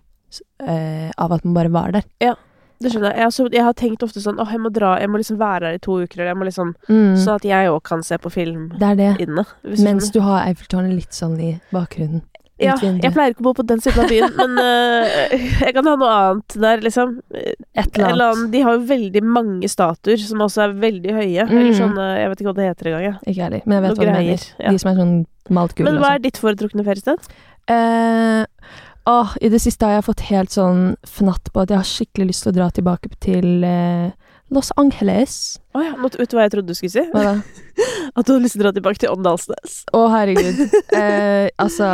[0.61, 2.05] eh, av at man bare var der.
[2.21, 2.35] Ja.
[2.79, 3.27] Det skjønner jeg.
[3.35, 5.75] Jeg jeg har tenkt ofte sånn Åh, jeg må dra, jeg må liksom være her
[5.75, 7.17] i to uker, eller jeg må liksom Mm.
[7.19, 9.27] Sånn at jeg òg kan se på film Det er det.
[9.27, 9.45] inne.
[9.83, 12.21] Mens du har Eiffeltårnet litt sånn i bakgrunnen.
[12.59, 15.87] Ja, jeg pleier ikke å bo på den siden av byen, men uh, jeg kan
[15.87, 17.15] ha noe annet der, liksom.
[17.31, 18.51] Et Eller annet.
[18.51, 21.45] De har jo veldig mange statuer som også er veldig høye.
[21.47, 21.55] Mm.
[21.55, 23.17] Eller sånn, Jeg vet ikke hva det heter engang.
[23.25, 24.45] Ikke heller, men jeg vet Noe hva du mener.
[24.59, 24.73] ja.
[24.75, 25.17] De som er sånn
[25.55, 26.19] malt gule Men hva sånn.
[26.19, 27.29] er ditt foretrukne feriested?
[27.69, 28.43] Uh,
[29.09, 32.31] åh, I det siste har jeg fått helt sånn fnatt på at jeg har skikkelig
[32.33, 34.09] lyst til å dra tilbake til uh,
[34.53, 35.59] Los Angeles.
[35.77, 37.03] Å ja, måtte vet du hva jeg trodde du skulle si?
[37.13, 37.33] Hva da?
[38.17, 39.83] At du hadde lyst til å dra tilbake til Åndalsnes.
[39.93, 40.63] Å, herregud.
[40.97, 41.91] Eh, altså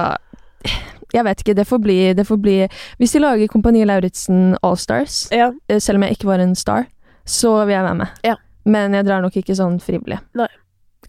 [1.13, 1.55] Jeg vet ikke.
[1.55, 2.55] Det får bli, det får bli
[2.99, 5.51] Hvis de lager Kompani Lauritzen Allstars, Ja.
[5.70, 6.86] eh, selv om jeg ikke var en star,
[7.26, 8.07] så vil jeg være med.
[8.24, 8.36] Ja.
[8.66, 10.20] Men jeg drar nok ikke sånn frivillig.
[10.36, 10.47] Nei.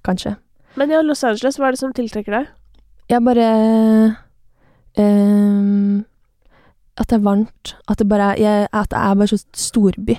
[0.04, 0.36] Kanskje.
[0.76, 2.46] Men ja, Los Angeles, hva er det som tiltrekker deg?
[3.08, 3.46] Jeg bare
[4.98, 6.04] um,
[6.96, 7.74] At det er varmt.
[7.88, 10.18] At det bare jeg, At det er bare så storby.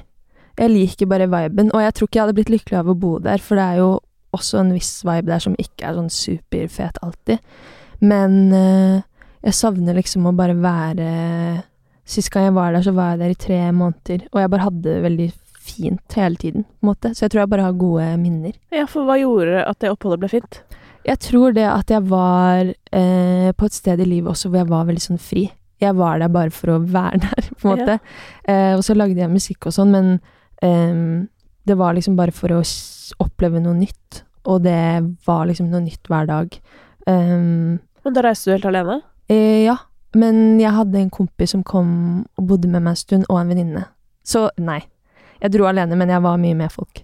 [0.58, 3.18] Jeg liker bare viben, og jeg tror ikke jeg hadde blitt lykkelig av å bo
[3.22, 3.90] der, for det er jo
[4.34, 7.38] også en viss vibe der som ikke er sånn superfet alltid.
[8.02, 9.02] Men eh,
[9.48, 11.10] jeg savner liksom å bare være
[12.08, 14.64] Sist gang jeg var der, så var jeg der i tre måneder, og jeg bare
[14.64, 15.26] hadde det veldig
[15.68, 17.10] fint hele tiden, på en måte.
[17.12, 18.54] Så jeg tror jeg bare har gode minner.
[18.72, 20.60] Ja, for hva gjorde at det oppholdet ble fint?
[21.04, 24.70] Jeg tror det at jeg var eh, på et sted i livet også hvor jeg
[24.72, 25.44] var veldig sånn fri.
[25.84, 27.98] Jeg var der bare for å være der, på en måte.
[28.48, 30.10] Eh, og så lagde jeg musikk og sånn, men
[30.64, 31.28] eh,
[31.68, 32.62] det var liksom bare for å
[33.24, 34.24] oppleve noe nytt.
[34.48, 34.80] Og det
[35.28, 36.56] var liksom noe nytt hver dag.
[37.04, 39.02] Um, Men da reiste du helt alene?
[39.30, 39.78] Eh, ja,
[40.18, 41.90] men jeg hadde en kompis som kom
[42.38, 43.84] og bodde med meg en stund, og en venninne.
[44.28, 44.82] Så nei.
[45.42, 47.04] Jeg dro alene, men jeg var mye med folk.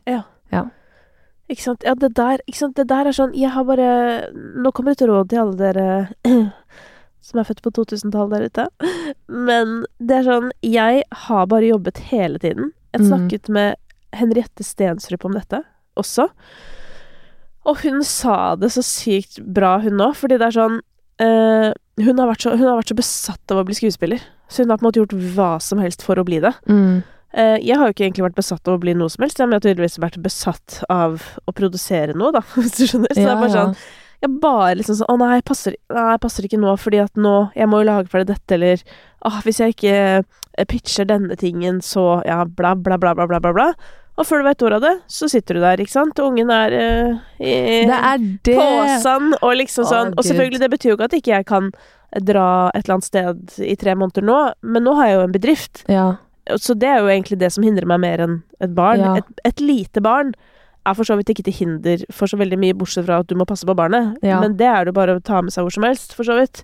[1.52, 1.84] Ikke sant?
[1.86, 2.42] Ja, det der?
[2.48, 5.88] Det der er sånn Jeg har bare Nå kommer et råd til alle dere
[7.24, 8.94] som er født på 2000-tallet der ute.
[9.28, 12.72] Men det er sånn Jeg har bare jobbet hele tiden.
[12.94, 13.76] Jeg snakket snakket med
[14.14, 15.64] Henriette Stensrup om dette
[16.00, 16.28] også.
[17.66, 20.82] Og hun sa det så sykt bra, hun òg, fordi det er sånn
[21.24, 21.72] eh,
[22.02, 24.22] hun, har så, hun har vært så besatt av å bli skuespiller.
[24.50, 26.54] Så hun har på en måte gjort hva som helst for å bli det.
[26.70, 27.02] Mm.
[27.34, 29.56] Uh, jeg har jo ikke egentlig vært besatt av å bli noe som helst, men
[29.56, 33.14] jeg har tydeligvis vært besatt av å produsere noe, da, hvis du skjønner.
[33.14, 33.76] Så det er bare sånn
[34.24, 37.68] Jeg bare liksom sånn Å nei, passer, nei, passer ikke nå, fordi at nå Jeg
[37.68, 38.86] må jo lage ferdig dette, eller
[39.28, 43.42] Åh, hvis jeg ikke eh, pitcher denne tingen, så Ja, bla, bla, bla, bla, bla,
[43.42, 43.52] bla.
[43.58, 43.68] bla.
[44.14, 46.52] Og før du vet ordet av det, så sitter du der, ikke sant, og ungen
[46.54, 47.54] er uh, i
[47.90, 48.58] Det er det!
[48.60, 51.72] påsen, og liksom Å, sånn Og selvfølgelig, det betyr jo ikke at ikke jeg kan
[52.22, 55.34] dra et eller annet sted i tre måneder nå, men nå har jeg jo en
[55.34, 55.82] bedrift.
[55.90, 56.08] Ja.
[56.62, 59.02] Så det er jo egentlig det som hindrer meg mer enn et barn.
[59.02, 59.16] Ja.
[59.18, 60.36] Et, et lite barn
[60.86, 63.38] er for så vidt ikke til hinder for så veldig mye, bortsett fra at du
[63.40, 64.14] må passe på barnet.
[64.22, 64.42] Ja.
[64.44, 66.38] Men det er det jo bare å ta med seg hvor som helst, for så
[66.38, 66.62] vidt.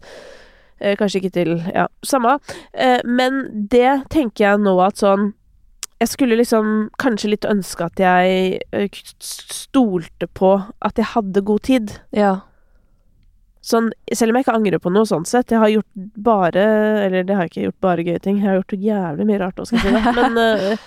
[0.79, 2.37] Eh, kanskje ikke til Ja, samme.
[2.73, 3.41] Eh, men
[3.71, 5.31] det tenker jeg nå at sånn
[5.99, 8.59] Jeg skulle liksom kanskje litt ønske at jeg
[9.19, 11.91] stolte på at jeg hadde god tid.
[12.15, 12.37] Ja.
[13.61, 15.51] Sånn, selv om jeg ikke angrer på noe sånn sett.
[15.51, 15.89] Jeg har gjort
[16.23, 16.63] bare
[17.05, 18.37] Eller det har jeg ikke gjort bare gøye ting.
[18.39, 20.13] Jeg har gjort jævlig mye rart òg, skal jeg si.
[20.15, 20.79] Men,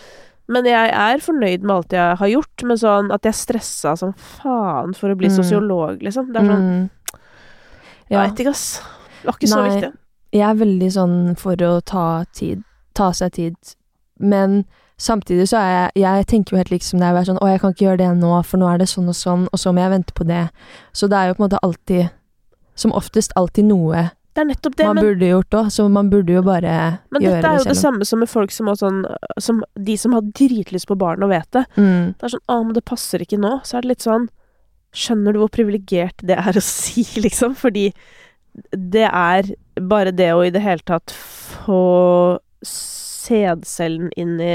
[0.57, 2.65] men jeg er fornøyd med alt jeg har gjort.
[2.71, 5.37] Men sånn at jeg stressa som faen for å bli Mm.
[5.37, 6.33] sosiolog, liksom.
[6.33, 6.91] Det er sånn Mm.
[8.09, 8.23] Jeg Ja.
[8.27, 8.81] vet ikke, ass.
[9.23, 9.93] Det var ikke så viktig.
[10.33, 12.65] Jeg er veldig sånn for å ta tid.
[12.95, 13.57] Ta seg tid.
[14.19, 14.65] Men
[14.99, 17.49] samtidig så er jeg Jeg tenker jo helt liksom det er å være sånn Å,
[17.51, 19.73] jeg kan ikke gjøre det nå, for nå er det sånn og sånn, og så
[19.73, 20.49] må jeg vente på det.
[20.93, 22.11] Så det er jo på en måte alltid
[22.75, 26.63] Som oftest alltid noe Det man Men, burde gjort òg, så man burde jo bare
[26.65, 27.11] gjøre det selv.
[27.13, 29.03] men dette er jo det det samme som med folk som har sånn
[29.39, 31.67] som De som har dritlyst på barn og vet det.
[31.77, 32.15] Mm.
[32.17, 33.59] Det er sånn Å, men det passer ikke nå.
[33.65, 34.31] Så er det litt sånn
[34.93, 37.55] Skjønner du hvor privilegert det er å si, liksom?
[37.57, 37.91] Fordi
[38.77, 42.39] det er bare det å i det hele tatt få
[43.23, 44.53] sædcellen inn i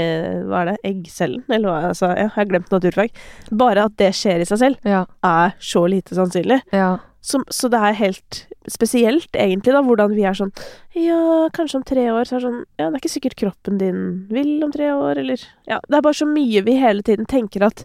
[0.48, 0.76] Hva er det?
[0.90, 1.42] Eggcellen?
[1.48, 1.78] Eller hva?
[1.90, 3.10] Altså, ja, jeg har glemt naturfag.
[3.50, 5.04] Bare at det skjer i seg selv, Ja.
[5.24, 6.60] er så lite sannsynlig.
[6.72, 6.98] Ja.
[7.20, 10.52] Så, så det er helt spesielt, egentlig, da, hvordan vi er sånn
[10.94, 13.78] Ja, kanskje om tre år, så er det sånn Ja, det er ikke sikkert kroppen
[13.80, 13.98] din
[14.30, 17.66] vil om tre år, eller Ja, det er bare så mye vi hele tiden tenker
[17.66, 17.82] at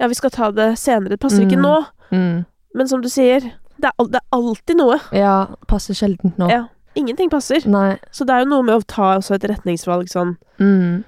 [0.00, 1.62] Ja, vi skal ta det senere, det passer ikke Mm.
[1.62, 1.86] nå.
[2.10, 2.44] Mm.
[2.74, 3.40] Men som du sier,
[3.78, 4.98] det er, det er alltid noe.
[5.12, 6.50] Ja, passer sjeldent nå.
[6.50, 6.64] Ja.
[6.94, 7.64] Ingenting passer.
[7.68, 7.98] Nei.
[8.10, 11.04] Så det er jo noe med å ta også et retningsvalg sånn Mm.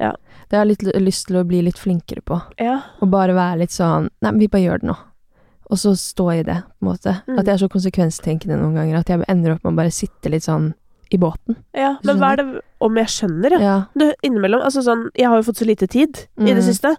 [0.00, 0.12] Ja.
[0.48, 2.40] Det har jeg litt lyst til å bli litt flinkere på.
[2.58, 2.80] Ja.
[3.02, 4.96] Og bare være litt sånn Nei, vi bare gjør det nå.
[5.70, 7.12] Og så stå i det, på en måte.
[7.28, 7.38] Mm.
[7.38, 10.30] At jeg er så konsekvenstenkende noen ganger at jeg ender opp med å bare sitte
[10.32, 10.72] litt sånn
[11.12, 11.56] i båten.
[11.74, 11.96] ja.
[12.04, 13.58] Men hva er det Om jeg skjønner, ja.
[13.60, 13.76] Ja.
[13.98, 16.62] Du, innimellom Altså sånn Jeg har jo fått så lite tid i det Mm.
[16.62, 16.96] siste.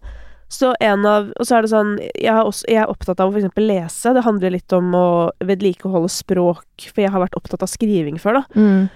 [0.49, 3.29] Så en av Og så er det sånn Jeg, har også, jeg er opptatt av
[3.29, 4.13] å eksempel lese.
[4.15, 5.09] Det handler litt om å
[5.45, 8.59] vedlikeholde språk, for jeg har vært opptatt av skriving før, da.
[8.59, 8.89] Mm.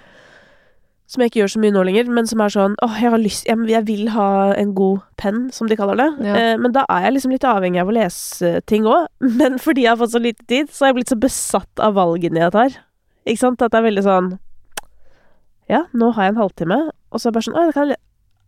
[1.13, 3.21] Som jeg ikke gjør så mye nå lenger, men som er sånn Åh, jeg har
[3.21, 6.07] lyst Jeg, jeg vil ha en god penn, som de kaller det.
[6.25, 6.39] Ja.
[6.39, 9.11] Eh, men da er jeg liksom litt avhengig av å lese ting òg.
[9.39, 11.93] Men fordi jeg har fått så lite tid, så har jeg blitt så besatt av
[11.99, 12.79] valgene jeg tar.
[13.27, 13.61] Ikke sant?
[13.61, 14.31] At det er veldig sånn
[15.71, 17.85] Ja, nå har jeg en halvtime, og så er det bare sånn Å, da kan
[17.85, 17.99] jeg le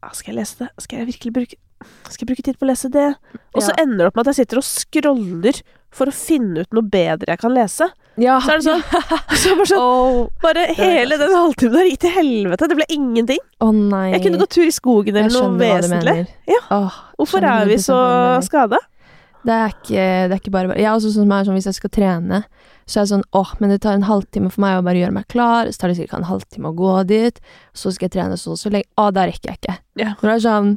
[0.04, 0.72] ah, Skal jeg lese det?
[0.84, 1.62] Skal jeg virkelig bruke
[2.10, 3.08] Skal jeg bruke tid på å lese det?
[3.56, 3.84] Og så Ja.
[3.84, 5.62] ender det opp med at jeg sitter og scroller
[5.96, 7.90] for å finne ut noe bedre jeg kan lese.
[8.18, 8.40] ja.
[8.40, 8.84] Så er det sånn
[9.42, 12.68] Så bare sånn oh, Bare hele den halvtimen der gikk til helvete.
[12.72, 13.40] Det ble ingenting.
[13.62, 14.12] Nei.
[14.16, 16.28] Jeg kunne gå tur i skogen eller noe vesentlig.
[16.48, 16.62] Ja.
[16.72, 17.98] Oh, Hvorfor er vi så
[18.46, 18.80] skada?
[19.46, 21.54] Det er ikke, det er ikke bare bare Jeg er også sånn som er sånn
[21.60, 22.40] hvis jeg skal trene,
[22.90, 25.14] så er jeg sånn åh, men det tar en halvtime for meg å bare gjøre
[25.14, 26.18] meg klar, så tar det ca.
[26.18, 27.38] en halvtime å gå dit,
[27.78, 29.76] så skal jeg trene så og så lenge Å, da rekker jeg ikke.
[30.02, 30.16] Ja.
[30.18, 30.72] Når det er sånn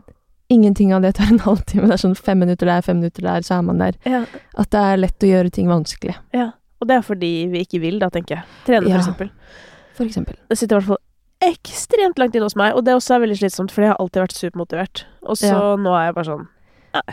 [0.51, 1.87] Ingenting av det tar en halvtime.
[1.91, 3.99] Det er sånn fem minutter der, fem minutter der, så er man der.
[4.09, 4.23] Ja.
[4.57, 6.51] At det er lett å gjøre ting vanskelig, Ja.
[6.81, 8.45] Og det er fordi vi ikke vil, da, tenker jeg.
[8.65, 9.01] Trene, Ja.
[9.01, 9.31] for eksempel.
[9.99, 10.37] for eksempel.
[10.49, 13.39] Det sitter i hvert fall ekstremt langt inne hos meg, og det også er veldig
[13.41, 15.03] slitsomt, fordi jeg har alltid vært supermotivert.
[15.27, 15.75] Og så Ja.
[15.77, 16.47] nå er jeg bare sånn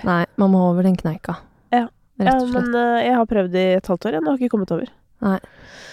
[0.06, 1.38] Nei, man må over den kneika.
[1.74, 1.88] Ja.
[2.20, 2.70] Rett og slett.
[2.72, 4.22] men uh, jeg har prøvd i et halvt år, jeg.
[4.22, 4.88] Nå har jeg ikke kommet over.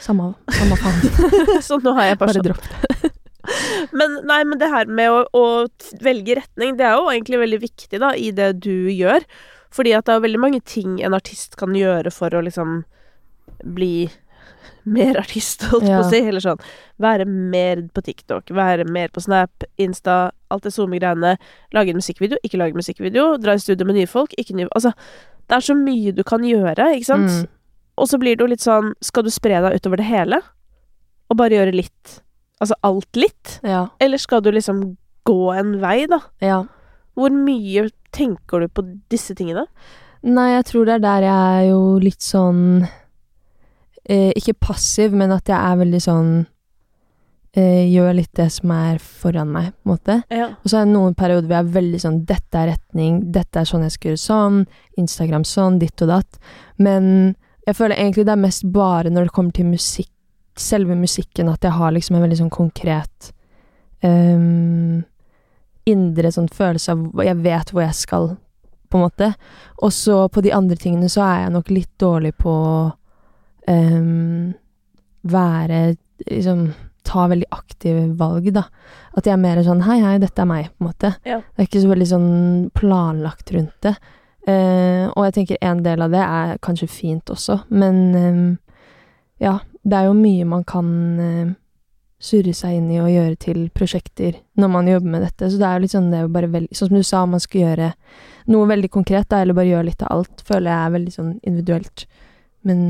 [0.00, 1.00] Samme, samme faen.
[1.66, 3.12] så nå har jeg bare Bare sånn dropp det.
[3.98, 5.44] Men nei, men det her med å, å
[6.04, 9.26] velge retning, det er jo egentlig veldig viktig da, i det du gjør.
[9.72, 12.82] Fordi at det er veldig mange ting en artist kan gjøre for å liksom
[13.62, 14.10] bli
[14.82, 16.20] mer artist, holdt jeg på å si.
[16.28, 16.62] Eller sånn
[17.02, 21.36] være mer på TikTok, være mer på Snap, Insta, alt det SoMe-greiene.
[21.74, 23.36] Lage en musikkvideo, ikke lage musikkvideo.
[23.42, 24.94] Dra i studio med nye folk, ikke nye Altså,
[25.48, 27.30] det er så mye du kan gjøre, ikke sant?
[27.30, 27.48] Mm.
[28.00, 30.38] Og så blir det jo litt sånn Skal du spre deg utover det hele?
[31.28, 32.20] Og bare gjøre litt
[32.62, 33.58] Altså alt litt?
[33.66, 33.88] Ja.
[34.02, 34.84] Eller skal du liksom
[35.26, 36.20] gå en vei, da?
[36.42, 36.62] Ja.
[37.18, 39.66] Hvor mye tenker du på disse tingene?
[40.22, 42.62] Nei, jeg tror det er der jeg er jo litt sånn
[44.06, 46.30] eh, Ikke passiv, men at jeg er veldig sånn
[47.58, 50.18] eh, Gjør litt det som er foran meg, på en måte.
[50.30, 50.52] Ja.
[50.62, 53.62] Og så er det noen perioder hvor jeg er veldig sånn Dette er retning, dette
[53.62, 54.62] er sånn jeg skal gjøre sånn,
[55.02, 56.38] Instagram sånn, ditt og datt.
[56.78, 57.34] Men
[57.66, 60.11] jeg føler egentlig det er mest bare når det kommer til musikk,
[60.58, 63.32] selve musikken, at jeg har liksom en veldig sånn konkret
[64.04, 65.02] um,
[65.88, 68.32] indre sånn følelse av Jeg vet hvor jeg skal,
[68.92, 69.32] på en måte.
[69.82, 72.54] Og så på de andre tingene så er jeg nok litt dårlig på
[73.70, 74.52] ehm,
[75.22, 75.82] være
[76.28, 76.66] liksom
[77.02, 78.66] ta veldig aktive valg, da.
[79.16, 81.14] At jeg er mer sånn hei, hei, dette er meg, på en måte.
[81.26, 81.40] Ja.
[81.42, 82.30] Det er ikke så veldig sånn
[82.78, 83.96] planlagt rundt det.
[84.42, 88.46] Uh, og jeg tenker en del av det er kanskje fint også, men um,
[89.42, 91.54] ja, det er jo mye man kan eh,
[92.22, 95.48] surre seg inn i og gjøre til prosjekter når man jobber med dette.
[95.50, 97.24] Så det er jo litt sånn det er jo bare veldig Sånn som du sa,
[97.26, 97.88] man skal gjøre
[98.52, 101.32] noe veldig konkret, da, eller bare gjøre litt av alt, føler jeg er veldig sånn
[101.42, 102.06] individuelt.
[102.66, 102.86] Men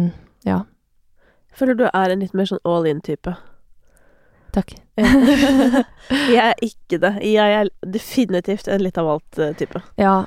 [0.48, 0.62] ja,
[1.52, 3.34] Føler du er en litt mer sånn all in-type?
[4.52, 4.74] takk.
[6.32, 7.12] jeg er ikke det.
[7.24, 9.80] Jeg er definitivt en litt av alt-type.
[10.00, 10.22] Ja,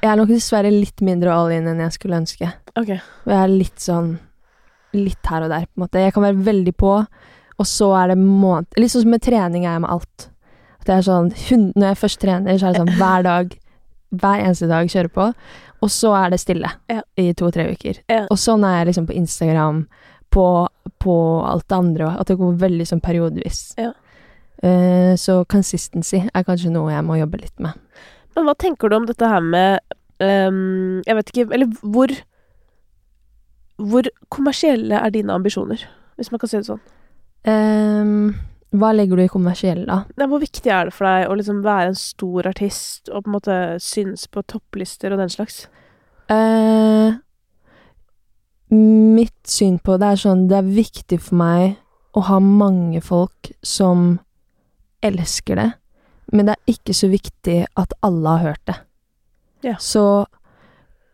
[0.00, 2.50] jeg er nok dessverre litt mindre all in enn jeg skulle ønske.
[2.76, 2.92] Ok.
[2.96, 4.14] Og jeg er litt sånn
[4.96, 6.02] Litt her og der, på en måte.
[6.02, 6.92] Jeg kan være veldig på,
[7.60, 8.66] og så er det måned...
[8.80, 10.28] Litt sånn som med trening er jeg med alt.
[10.80, 11.28] At jeg er sånn
[11.76, 13.56] Når jeg først trener, så er det sånn hver dag,
[14.10, 15.26] hver eneste dag kjører på,
[15.80, 17.02] og så er det stille Ja.
[17.20, 18.02] i to-tre uker.
[18.10, 18.24] Ja.
[18.28, 19.84] Og sånn er jeg liksom på Instagram,
[20.30, 20.46] på,
[21.02, 21.16] på
[21.46, 23.62] alt det andre, at det går veldig sånn periodevis.
[23.80, 23.92] Ja.
[24.60, 27.78] Uh, så consistency er kanskje noe jeg må jobbe litt med.
[28.36, 29.80] Men hva tenker du om dette her med
[30.20, 32.12] um, Jeg vet ikke Eller hvor
[33.80, 35.82] Hvor kommersielle er dine ambisjoner,
[36.20, 36.82] hvis man kan si det sånn?
[37.48, 38.34] Um,
[38.76, 40.02] hva legger du i kommersiell, da?
[40.20, 43.30] Nei, hvor viktig er det for deg å liksom være en stor artist og på
[43.30, 45.64] en måte synes på topplister og den slags?
[46.30, 47.16] Uh,
[48.70, 51.80] mitt syn på det er sånn Det er viktig for meg
[52.14, 54.20] å ha mange folk som
[55.02, 55.68] elsker det,
[56.34, 58.76] men det er ikke så viktig at alle har hørt det.
[59.66, 59.74] Ja.
[59.82, 60.04] Så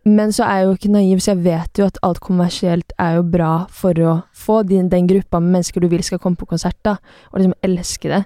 [0.06, 3.16] men så er jeg jo ikke naiv, så jeg vet jo at alt kommersielt er
[3.16, 6.46] jo bra for å få den, den gruppa med mennesker du vil skal komme på
[6.46, 6.94] konsert, da,
[7.32, 8.20] og liksom elske det.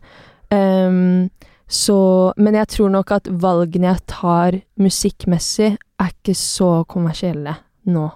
[0.52, 1.30] Um,
[1.70, 7.54] så Men jeg tror nok at valgene jeg tar musikkmessig, er ikke så kommersielle
[7.88, 8.08] nå.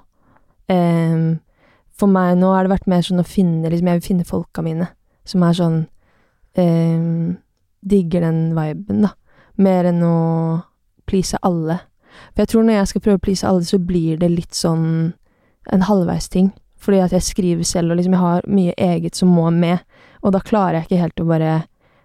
[0.68, 1.38] Um,
[1.94, 4.62] for meg nå har det vært mer sånn å finne liksom, Jeg vil finne folka
[4.64, 4.88] mine,
[5.28, 5.76] som er sånn
[6.58, 7.36] um,
[7.84, 9.14] Digger den viben, da.
[9.60, 10.16] Mer enn å
[11.06, 11.78] please alle.
[12.32, 14.86] For jeg tror når jeg skal prøve å please alle, så blir det litt sånn
[15.72, 16.52] en halvveisting.
[16.84, 19.84] Fordi at jeg skriver selv, og liksom jeg har mye eget som må med.
[20.22, 21.54] Og da klarer jeg ikke helt å bare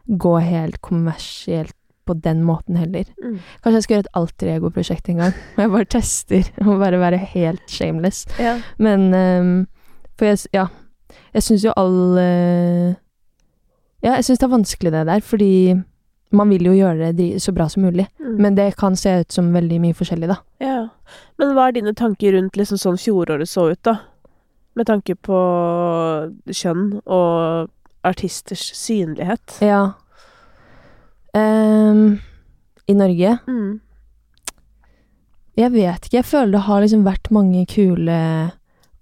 [0.09, 1.75] gå helt kommersielt
[2.09, 3.05] på den måten heller.
[3.21, 3.37] Mm.
[3.61, 5.35] Kanskje jeg skal gjøre et alter ego-prosjekt en gang.
[5.55, 8.23] Og jeg bare tester og bare være helt shameless.
[8.41, 8.57] Ja.
[8.81, 9.51] Men um,
[10.17, 10.67] For jeg Ja.
[11.33, 12.89] Jeg syns jo all uh,
[14.01, 15.53] Ja, jeg syns det er vanskelig det der, fordi
[16.31, 18.05] man vil jo gjøre det så bra som mulig.
[18.21, 18.35] Mm.
[18.41, 20.37] Men det kan se ut som veldig mye forskjellig, da.
[20.61, 20.77] Ja.
[21.41, 23.97] Men hva er dine tanker rundt liksom sånn fjoråret så ut, da?
[24.77, 25.39] Med tanke på
[26.53, 27.69] kjønn og
[28.05, 29.57] artisters synlighet.
[29.65, 29.91] Ja.
[31.33, 32.19] Um,
[32.87, 33.79] I Norge Mm.
[35.59, 36.15] Jeg vet ikke.
[36.21, 38.19] Jeg føler det har liksom vært mange kule,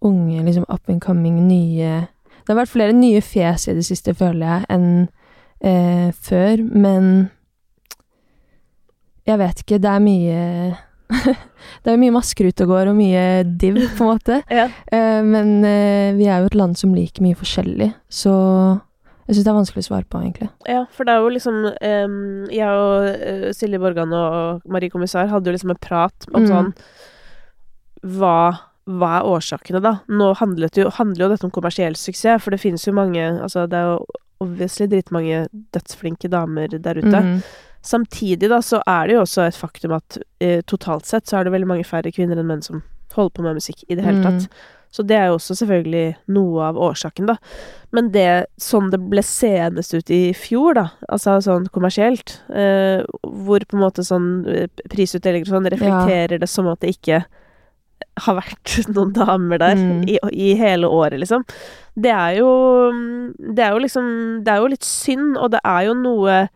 [0.01, 4.15] unge, liksom up and coming, nye Det har vært flere nye fjes i det siste,
[4.15, 5.07] føler jeg, enn
[5.61, 7.29] eh, før, men
[9.27, 9.79] Jeg vet ikke.
[9.83, 10.77] Det er mye
[11.83, 13.23] Det er mye masker ute og går, og mye
[13.59, 14.41] div, på en måte.
[14.59, 14.67] Ja.
[14.91, 18.33] Eh, men eh, vi er jo et land som liker mye forskjellig, så
[19.27, 20.47] jeg syns det er vanskelig å svare på, egentlig.
[20.71, 25.27] Ja, for det er jo liksom um, Jeg og eh, Silje Borgan og Marie Kommissar
[25.27, 26.47] hadde jo liksom en prat om Mm.
[26.47, 26.69] sånn
[28.07, 28.37] hva,
[28.87, 29.97] hva er årsakene, da?
[30.07, 33.65] Nå handler jo, handler jo dette om kommersiell suksess, for det finnes jo mange Altså,
[33.67, 34.05] det er jo
[34.43, 37.21] obviously dritmange dødsflinke damer der ute.
[37.21, 37.41] Mhm.
[37.87, 41.45] Samtidig, da, så er det jo også et faktum at eh, totalt sett så er
[41.47, 42.81] det veldig mange færre kvinner enn menn som
[43.15, 44.25] holder på med musikk i det hele Mm.
[44.25, 44.49] tatt.
[44.91, 47.35] Så det er jo også selvfølgelig noe av årsaken, da.
[47.91, 53.59] Men det sånn det ble senest ut i fjor, da, altså sånn kommersielt, eh, hvor
[53.67, 57.25] på en måte sånn eh, prisutdelinger og sånn reflekterer det som at det ikke
[58.25, 60.03] har vært noen damer der Mm.
[60.09, 61.43] i, i hele året, liksom.
[61.97, 62.49] Det er jo
[63.55, 66.49] Det er jo liksom Det er jo litt synd, og det er jo noe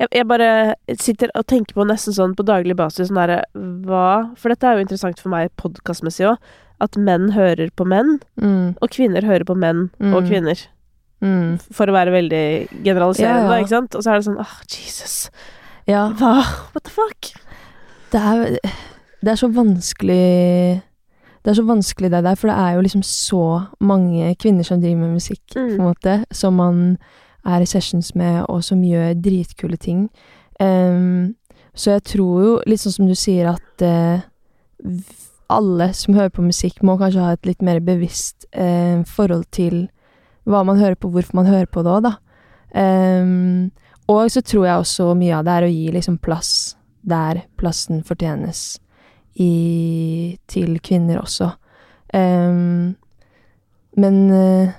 [0.00, 3.42] jeg, jeg bare sitter og tenker på nesten sånn på daglig basis sånn derre
[3.84, 6.38] Hva For dette er jo interessant for meg podkastmessig òg.
[6.80, 8.76] At menn hører på menn, Mm.
[8.80, 10.28] og kvinner hører på menn og Mm.
[10.30, 10.62] kvinner.
[11.20, 11.58] Mm.
[11.76, 13.60] For å være veldig generaliserende, Ja, ja.
[13.60, 13.94] ikke sant?
[13.94, 15.28] Og så er det sånn ah, Jesus.
[15.86, 16.08] Ja.
[16.16, 16.40] Hva?
[16.72, 17.34] What the fuck?
[18.10, 18.56] Det er,
[19.20, 20.82] det er så vanskelig
[21.40, 23.44] Det er så vanskelig det der, for det er jo liksom så
[23.80, 25.68] mange kvinner som driver med musikk, Mm.
[25.68, 26.98] på en måte, som man
[27.46, 30.10] er i sessions med, og som gjør dritkule ting.
[30.60, 31.34] Um,
[31.74, 34.20] så jeg tror jo, litt sånn som du sier, at uh,
[35.48, 39.88] alle som hører på musikk, må kanskje ha et litt mer bevisst uh, forhold til
[40.44, 42.12] hva man hører på, hvorfor man hører på det òg, da.
[42.76, 43.70] Um,
[44.08, 48.04] og så tror jeg også mye av det er å gi liksom plass der plassen
[48.04, 48.78] fortjenes
[49.34, 51.52] i, til kvinner også.
[52.14, 52.96] Um,
[53.96, 54.72] men uh,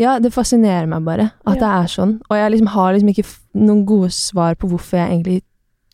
[0.00, 1.60] ja, det fascinerer meg bare at Ja.
[1.60, 2.16] det er sånn.
[2.30, 5.40] Og jeg liksom har liksom ikke noen gode svar på hvorfor jeg egentlig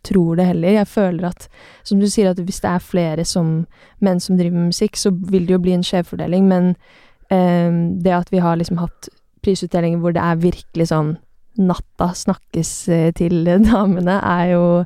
[0.06, 0.68] tror det heller.
[0.78, 1.48] Jeg føler at,
[1.84, 3.66] som du sier, at hvis det er flere som
[4.00, 6.74] menn som driver med musikk, så vil det jo bli en skjevfordeling, men
[7.30, 9.10] um, det at vi har liksom hatt
[9.44, 11.16] prisutdelinger hvor det er virkelig sånn
[11.58, 14.84] natta snakkes eh, til damene, er jo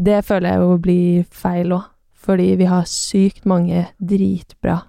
[0.00, 1.88] Det føler jeg jo blir feil òg.
[2.20, 4.80] Fordi vi har sykt mange dritbra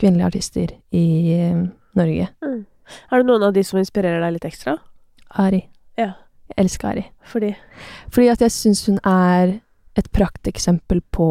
[0.00, 1.62] kvinnelige artister i eh,
[1.94, 2.28] Norge.
[2.42, 2.64] Mm.
[3.12, 4.76] Er det noen av de som inspirerer deg litt ekstra?
[5.38, 5.62] Ari.
[6.00, 6.12] Ja.
[6.50, 7.04] Jeg elsker Ari.
[7.22, 7.54] Fordi
[8.10, 9.60] Fordi at jeg syns hun er
[9.98, 11.30] et prakteksempel på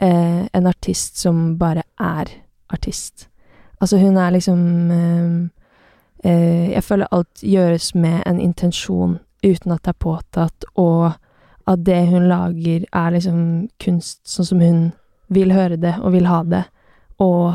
[0.00, 2.30] eh, en artist som bare er
[2.72, 3.28] artist.
[3.80, 9.84] Altså, hun er liksom eh, eh, Jeg føler alt gjøres med en intensjon uten at
[9.84, 11.12] det er påtatt, og
[11.66, 14.80] at det hun lager, er liksom kunst sånn som hun
[15.32, 16.64] vil høre det og vil ha det.
[17.24, 17.54] Og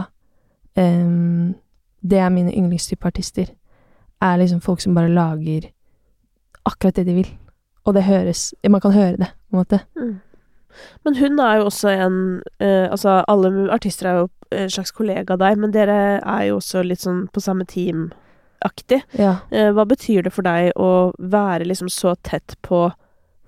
[0.76, 1.56] um,
[2.02, 3.52] det er mine yndlingstype artister.
[4.22, 5.70] Er liksom folk som bare lager
[6.66, 7.30] akkurat det de vil.
[7.86, 9.80] Og det høres Man kan høre det, på en måte.
[9.96, 10.20] mm.
[11.04, 15.34] Men hun er jo også en eh, Altså, alle artister er jo en slags kollega
[15.34, 19.02] av deg, men dere er jo også litt sånn på samme team-aktig.
[19.18, 19.36] Ja.
[19.52, 22.88] Eh, hva betyr det for deg å være liksom så tett på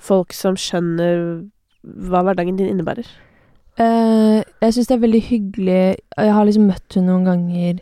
[0.02, 1.46] folk som skjønner
[1.82, 3.08] hva hverdagen din innebærer?
[3.80, 7.80] Uh, jeg syns det er veldig hyggelig Jeg har liksom møtt henne noen ganger,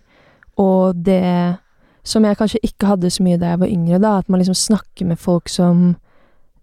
[0.61, 1.23] og det
[2.07, 4.55] som jeg kanskje ikke hadde så mye da jeg var yngre, da, at man liksom
[4.57, 5.81] snakker med folk som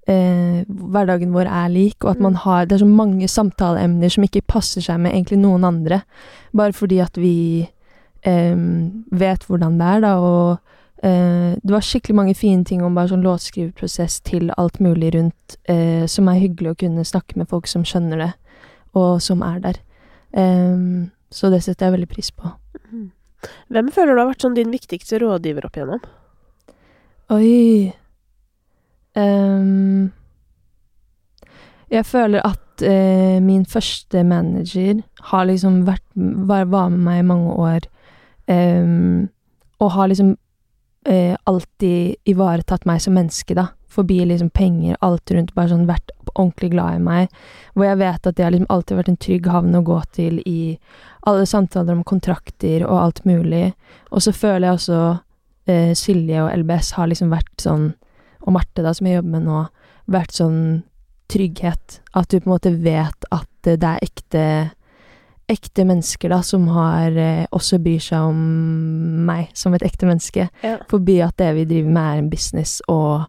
[0.09, 2.41] uh, hverdagen vår er lik, og at man Mm.
[2.45, 6.03] har Det er så mange samtaleemner som ikke passer seg med egentlig noen andre,
[6.57, 7.69] bare fordi at vi
[8.27, 10.59] um, vet hvordan det er, da, og
[11.03, 15.59] eh, det var skikkelig mange fine ting om bare sånn låtskriveprosess til alt mulig rundt,
[15.71, 18.33] uh, som er hyggelig å kunne snakke med folk som skjønner det,
[18.97, 19.81] og som er der.
[20.37, 22.53] Um, så det setter jeg veldig pris på.
[22.91, 23.11] Mhm.
[23.71, 26.01] Hvem føler du har vært sånn din viktigste rådgiver opp igjennom?
[27.35, 27.93] Oi
[29.19, 30.09] um,
[31.91, 37.29] Jeg føler at uh, min første manager har liksom vært var, var med meg i
[37.29, 37.87] mange år,
[38.49, 39.29] um,
[39.79, 40.35] og har liksom
[41.07, 43.71] eh, alltid ivaretatt meg som menneske, da.
[43.89, 47.37] Forbi liksom penger, alt rundt, bare sånn vært ordentlig glad i meg.
[47.75, 50.41] Hvor jeg vet at det har liksom alltid vært en trygg havn å gå til
[50.45, 50.59] i
[51.27, 53.71] alle samtaler om kontrakter og alt mulig.
[54.11, 55.01] Og så føler jeg også
[55.71, 57.89] eh, Silje og LBS har liksom vært sånn,
[58.45, 59.65] og Marte da, som jeg jobber med nå,
[60.13, 60.61] vært sånn
[61.33, 62.01] trygghet.
[62.15, 64.45] At du på en måte vet at det er ekte,
[65.49, 68.41] ekte mennesker da, som har eh, også bryr seg om
[69.29, 70.49] meg som et ekte menneske.
[70.67, 70.77] Ja.
[70.91, 73.27] Forbi at det vi driver med er en business, og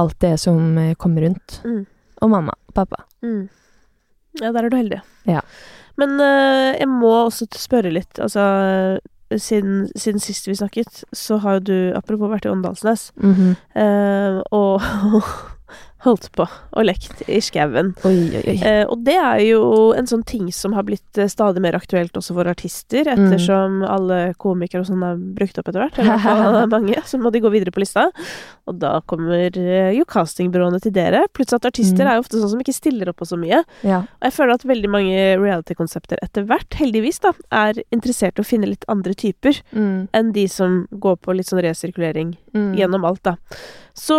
[0.00, 1.60] alt det som eh, kommer rundt.
[1.64, 1.82] Mm.
[2.22, 3.02] Og mamma og pappa.
[3.24, 3.48] Mm.
[4.40, 5.00] Ja, der er du heldig.
[5.28, 5.40] Ja.
[6.00, 8.44] Men eh, jeg må også spørre litt, altså
[9.36, 13.52] siden, siden sist vi snakket, så har jo du, apropos vært i Åndalsnes, Mhm.
[13.78, 14.80] eh, og
[16.04, 17.90] holdt på og lekt i skauen.
[18.04, 19.60] Eh, og det er jo
[19.96, 24.32] en sånn ting som har blitt eh, stadig mer aktuelt også for artister, ettersom alle
[24.40, 25.98] komikere og sånn er brukt opp etter hvert.
[26.00, 26.96] Eller mange.
[27.04, 28.06] Så må de gå videre på lista.
[28.70, 31.26] Og da kommer eh, jo castingbyråene til dere.
[31.34, 32.08] Plutselig at artister Mm.
[32.08, 33.58] er jo ofte sånn som ikke stiller opp på så mye.
[33.84, 33.98] Ja.
[34.06, 38.46] Og jeg føler at veldig mange reality-konsepter etter hvert, heldigvis, da, er interessert i å
[38.46, 40.08] finne litt andre typer Mm.
[40.14, 42.74] enn de som går på litt sånn resirkulering Mm.
[42.78, 43.36] gjennom alt, da.
[44.00, 44.16] Så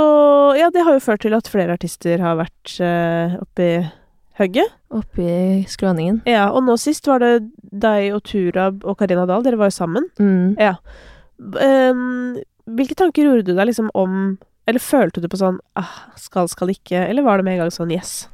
[0.60, 3.72] ja, det har jo ført til at flere artister har vært uh, oppi
[4.38, 4.74] hugget.
[4.94, 6.22] Oppi skråningen.
[6.30, 9.78] Ja, og nå sist var det deg og Turab og Karina Dahl, dere var jo
[9.80, 10.08] sammen.
[10.22, 10.60] Mm.
[11.58, 12.38] Um,
[12.78, 14.36] hvilke tanker gjorde du deg liksom om
[14.70, 17.72] Eller følte du på sånn ah, skal, skal ikke, eller var det med en gang
[17.74, 18.28] sånn yes?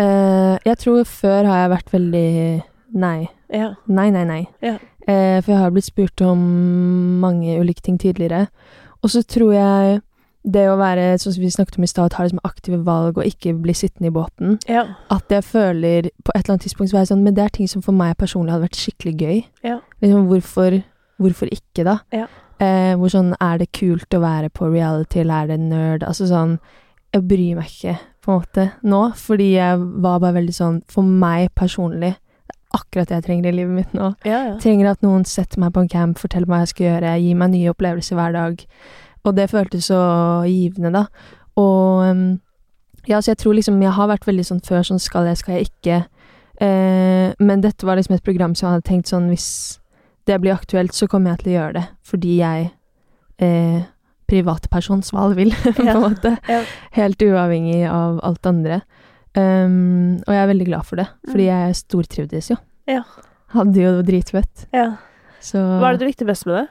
[0.00, 2.30] Uh, jeg tror før har jeg vært veldig
[2.96, 3.18] nei.
[3.52, 3.74] Ja.
[3.86, 4.40] Nei, nei, nei.
[4.64, 4.78] Ja.
[5.04, 6.40] Uh, for jeg har blitt spurt om
[7.22, 8.46] mange ulike ting tidligere.
[9.04, 10.00] Og så tror jeg
[10.44, 13.54] det å være, som vi snakket om i stad, ha liksom aktive valg og ikke
[13.62, 14.84] bli sittende i båten, Ja.
[15.10, 17.48] at jeg føler på et eller annet tidspunkt så er jeg sånn Men det er
[17.48, 19.44] ting som for meg personlig hadde vært skikkelig gøy.
[19.64, 19.78] Ja.
[20.02, 20.82] Liksom, hvorfor,
[21.18, 21.98] hvorfor ikke, da?
[22.12, 22.26] Ja.
[22.60, 26.02] Eh, hvor sånn Er det kult å være på reality, eller er det nerd?
[26.06, 26.58] Altså sånn
[27.14, 31.02] Jeg bryr meg ikke, på en måte, nå, fordi jeg var bare veldig sånn For
[31.02, 34.14] meg personlig er akkurat det jeg trenger i livet mitt nå.
[34.26, 34.54] Ja, ja.
[34.58, 37.34] Trenger at noen setter meg på en camp, forteller meg hva jeg skal gjøre, gir
[37.36, 38.64] meg nye opplevelser hver dag.
[39.24, 39.98] Og det føltes så
[40.46, 41.06] givende, da.
[41.56, 42.40] Og um,
[43.06, 45.54] ja, så jeg tror liksom Jeg har vært veldig sånn før sånn skal jeg, skal
[45.58, 45.98] jeg ikke.
[46.60, 49.78] Eh, men dette var liksom et program som jeg hadde tenkt sånn hvis
[50.26, 51.86] det blir aktuelt, så kommer jeg til å gjøre det.
[52.08, 52.70] Fordi jeg
[53.44, 53.82] eh,
[54.30, 55.94] privatpersons valg vil, på Ja.
[55.96, 56.34] en måte.
[56.48, 56.62] Ja.
[56.96, 58.82] Helt uavhengig av alt andre.
[59.36, 61.52] Um, og jeg er veldig glad for det, fordi Mm.
[61.52, 62.56] jeg stortrivdes jo.
[62.86, 63.02] Ja.
[63.52, 64.66] Hadde jo dritfett.
[64.72, 64.92] ja.
[65.44, 66.68] Så Hva er det du likte best med det?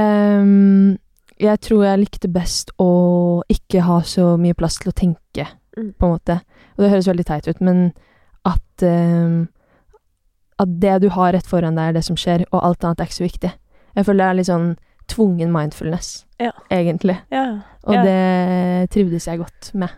[0.00, 0.96] um,
[1.40, 5.46] Jeg tror jeg likte best å ikke ha så mye plass til å tenke,
[5.78, 5.92] Mm.
[5.96, 6.34] på en måte.
[6.76, 7.92] Og det høres veldig teit ut, men
[8.44, 9.48] at um,
[10.58, 13.06] At det du har rett foran deg, er det som skjer, og alt annet er
[13.08, 13.52] ikke så viktig.
[13.96, 14.76] Jeg føler det er litt sånn
[15.08, 16.50] tvungen mindfulness, Ja.
[16.70, 17.16] egentlig.
[17.32, 17.62] Ja.
[17.86, 18.02] Og Ja.
[18.04, 19.88] det trivdes jeg godt med.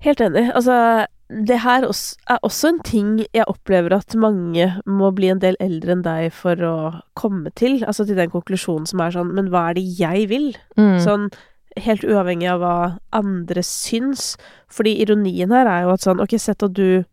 [0.00, 0.50] Helt enig.
[0.54, 5.56] Altså, det her er også en ting jeg opplever at mange må bli en del
[5.62, 6.74] eldre enn deg for å
[7.18, 7.80] komme til.
[7.86, 10.50] Altså til den konklusjonen som er sånn Men hva er det jeg vil?
[10.76, 10.98] Mm.
[11.04, 11.30] Sånn
[11.80, 12.76] helt uavhengig av hva
[13.16, 14.34] andre syns.
[14.72, 17.04] Fordi ironien her er jo at sånn Ok, sett at du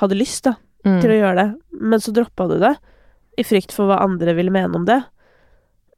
[0.00, 0.56] hadde lyst, da,
[0.86, 1.00] mm.
[1.02, 1.48] til å gjøre det,
[1.84, 2.76] men så droppa du det
[3.40, 4.98] i frykt for hva andre ville mene om det.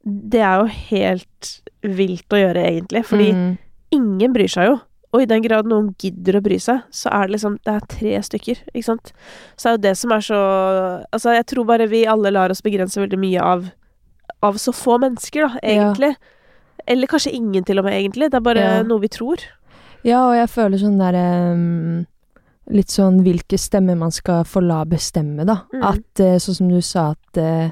[0.03, 1.51] Det er jo helt
[1.95, 3.05] vilt å gjøre, egentlig.
[3.07, 3.53] Fordi mm.
[3.95, 4.75] ingen bryr seg jo.
[5.15, 7.89] Og i den grad noen gidder å bry seg, så er det liksom Det er
[7.91, 9.11] tre stykker, ikke sant.
[9.55, 10.39] Så er jo det som er så
[11.07, 13.69] Altså, jeg tror bare vi alle lar oss begrense veldig mye av
[14.43, 16.15] Av så få mennesker, da, Ja.
[16.87, 18.29] Eller kanskje ingen, til og med, egentlig.
[18.29, 18.83] Det er bare Ja.
[18.83, 19.41] noe vi tror.
[20.03, 22.05] Ja, og jeg føler sånn derre um,
[22.69, 25.63] Litt sånn hvilke stemmer man skal få la bestemme, da.
[25.73, 25.83] Mm.
[25.83, 27.69] At eh, sånn som du sa, at uh,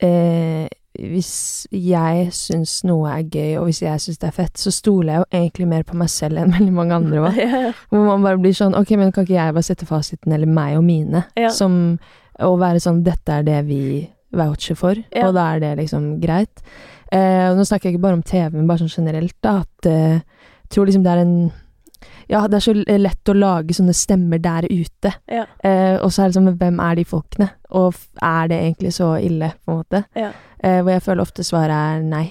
[0.00, 0.68] eh,
[0.98, 5.12] hvis jeg syns noe er gøy, og hvis jeg syns det er fett, så stoler
[5.12, 7.38] jeg jo egentlig mer på meg selv enn veldig mange andre òg.
[7.40, 7.72] Ja.
[7.90, 10.76] Hvor man bare blir sånn Ok, men kan ikke jeg bare sette fasiten, eller meg
[10.78, 11.50] og mine, Ja.
[11.50, 11.98] som
[12.42, 13.80] Å være sånn Dette er det vi
[14.34, 15.28] voucher for, Ja.
[15.28, 16.62] og da er det liksom greit.
[17.12, 19.86] Eh, og nå snakker jeg ikke bare om TV, men bare sånn generelt, da, at
[19.86, 21.52] eh, jeg tror liksom det er en
[22.30, 25.12] Ja, det er så lett å lage sånne stemmer der ute.
[25.30, 25.44] Ja.
[25.64, 27.50] Eh, og så er det sånn, hvem er de folkene?
[27.74, 30.04] Og er det egentlig så ille, på en måte?
[30.18, 30.32] Ja.
[30.64, 32.26] Eh, hvor jeg føler ofte svaret er nei.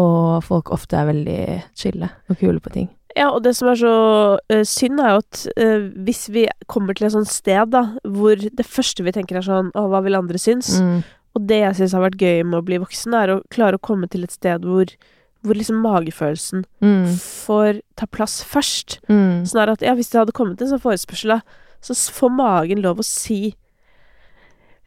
[0.00, 1.40] Og folk ofte er veldig
[1.78, 2.88] chille og kule på ting.
[3.14, 3.96] Ja, og det som er så
[4.42, 8.34] uh, synd, er jo at uh, hvis vi kommer til et sånt sted da, hvor
[8.34, 10.72] det første vi tenker er sånn Å, hva vil andre synes?
[10.82, 11.04] Mm.
[11.38, 13.82] Og det jeg syns har vært gøy med å bli voksen, er å klare å
[13.82, 14.90] komme til et sted hvor,
[15.44, 17.04] hvor liksom magefølelsen Mm.
[17.14, 18.98] får ta plass først.
[19.08, 19.44] Mm.
[19.46, 21.40] Sånn at ja, hvis det hadde kommet en sånn forespørsel, da,
[21.84, 23.54] så får magen lov å si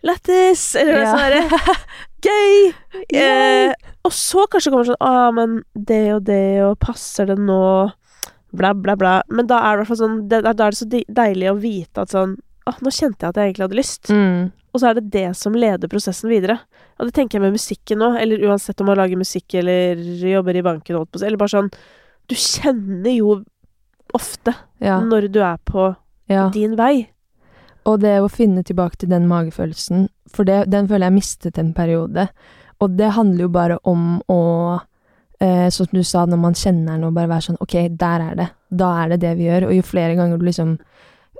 [0.05, 0.75] Lættis!
[0.77, 1.13] Eller noe Ja.
[1.17, 1.85] sånt
[2.27, 2.73] Gøy!
[3.13, 3.73] Eh,
[4.05, 7.91] og så kanskje kommer sånn Å, men det og det, og passer det nå?
[8.57, 9.15] Bla, bla, bla.
[9.29, 12.37] Men da er det sånn det, Da er det så deilig å vite at sånn
[12.67, 14.09] Å, nå kjente jeg at jeg egentlig hadde lyst.
[14.11, 14.51] Mm.
[14.77, 16.59] Og så er det det som leder prosessen videre.
[17.01, 20.59] Og det tenker jeg med musikken nå, eller uansett om man lager musikk eller jobber
[20.59, 21.71] i banken, holdt på eller bare sånn
[22.29, 23.39] Du kjenner jo
[24.13, 24.53] ofte
[24.83, 24.99] Ja.
[25.01, 25.95] når du er på
[26.29, 26.49] ja.
[26.53, 27.07] din vei.
[27.87, 31.73] Og det å finne tilbake til den magefølelsen, for det, den føler jeg mistet en
[31.73, 32.27] periode.
[32.83, 34.41] Og det handler jo bare om å
[35.39, 38.37] eh, som du sa, når man kjenner den, og bare være sånn Ok, der er
[38.37, 38.49] det.
[38.69, 39.69] Da er det det vi gjør.
[39.69, 40.77] Og jo flere ganger du liksom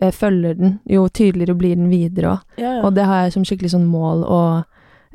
[0.02, 2.58] eh, følger den, jo tydeligere blir den videre òg.
[2.62, 4.42] Ja, Og det har jeg som skikkelig sånn mål å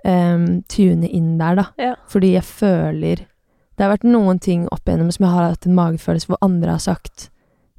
[0.04, 1.66] em, tune inn der, da.
[1.78, 1.94] Ja.
[2.10, 3.26] Fordi jeg føler
[3.72, 6.74] Det har vært noen ting opp igjennom som jeg har hatt en magefølelse hvor andre
[6.74, 7.30] har sagt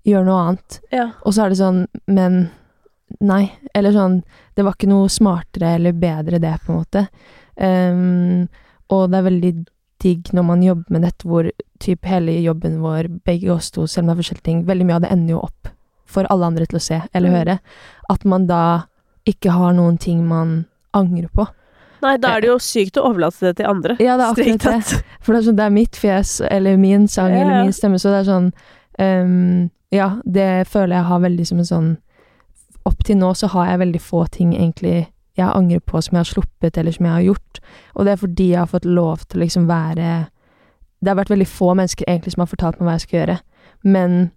[0.09, 0.79] gjør noe annet.
[0.91, 1.11] ja.
[1.23, 2.49] Og så er det sånn, men
[3.21, 3.51] nei.
[3.75, 4.23] Eller sånn,
[4.57, 7.05] det var ikke noe smartere eller bedre det, på en måte.
[7.55, 8.49] Um,
[8.89, 9.53] og det er veldig
[10.03, 11.47] digg når man jobber med dette, hvor
[11.79, 14.97] typ hele jobben vår, begge oss to, selv om det er forskjellige ting, veldig mye
[14.97, 15.71] av det ender jo opp
[16.13, 17.35] for alle andre til å se eller Mm.
[17.39, 17.59] høre.
[18.09, 18.61] At man da
[19.27, 21.47] ikke har noen ting man angrer på.
[22.03, 23.95] Nei, da er det jo sykt å overlate det til andre.
[24.03, 25.03] Ja, det er akkurat det.
[25.23, 27.95] For det er sånn, det er mitt fjes, eller min sang, Ja, eller min stemme,
[28.01, 28.49] så det er sånn
[28.99, 31.97] um, Ja, det føler jeg har veldig som en sånn
[32.85, 35.07] Opp til nå så har jeg veldig få ting egentlig
[35.37, 37.59] jeg angrer på som jeg har sluppet, eller som jeg har gjort.
[37.95, 40.27] Og det er fordi jeg har fått lov til å liksom være
[41.01, 43.39] Det har vært veldig få mennesker egentlig som har fortalt meg hva jeg skal gjøre,
[43.83, 44.31] men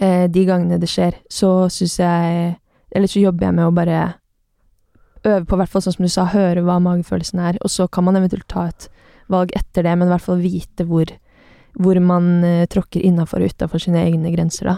[0.00, 2.56] eh, de gangene det skjer, så syns jeg
[2.90, 3.98] Eller så jobber jeg med å bare
[5.22, 7.84] øve på, i hvert fall sånn som du sa, høre hva magefølelsen er, og så
[7.92, 8.88] kan man eventuelt ta et
[9.30, 11.12] valg etter det, men i hvert fall vite hvor,
[11.78, 14.76] hvor man eh, tråkker innafor og utafor sine egne grenser, da.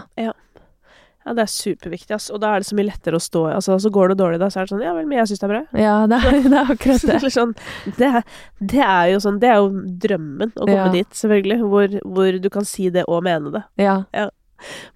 [1.23, 2.25] Ja, det er superviktig, ass.
[2.35, 3.53] Og da er det så mye lettere å stå i.
[3.55, 5.39] Altså, så går det dårlig, da, så er det sånn Ja vel, men jeg syns
[5.39, 5.61] det er bra.
[5.79, 7.31] Ja, det er, det er akkurat det.
[7.31, 7.53] Sånn,
[7.97, 8.25] det, er-
[8.73, 9.69] det er jo sånn Det er jo
[10.03, 10.89] drømmen å komme Ja.
[10.91, 11.59] dit, selvfølgelig.
[11.71, 13.63] Hvor, hvor du kan si det og mene det.
[13.79, 14.01] Ja.
[14.11, 14.27] Ja.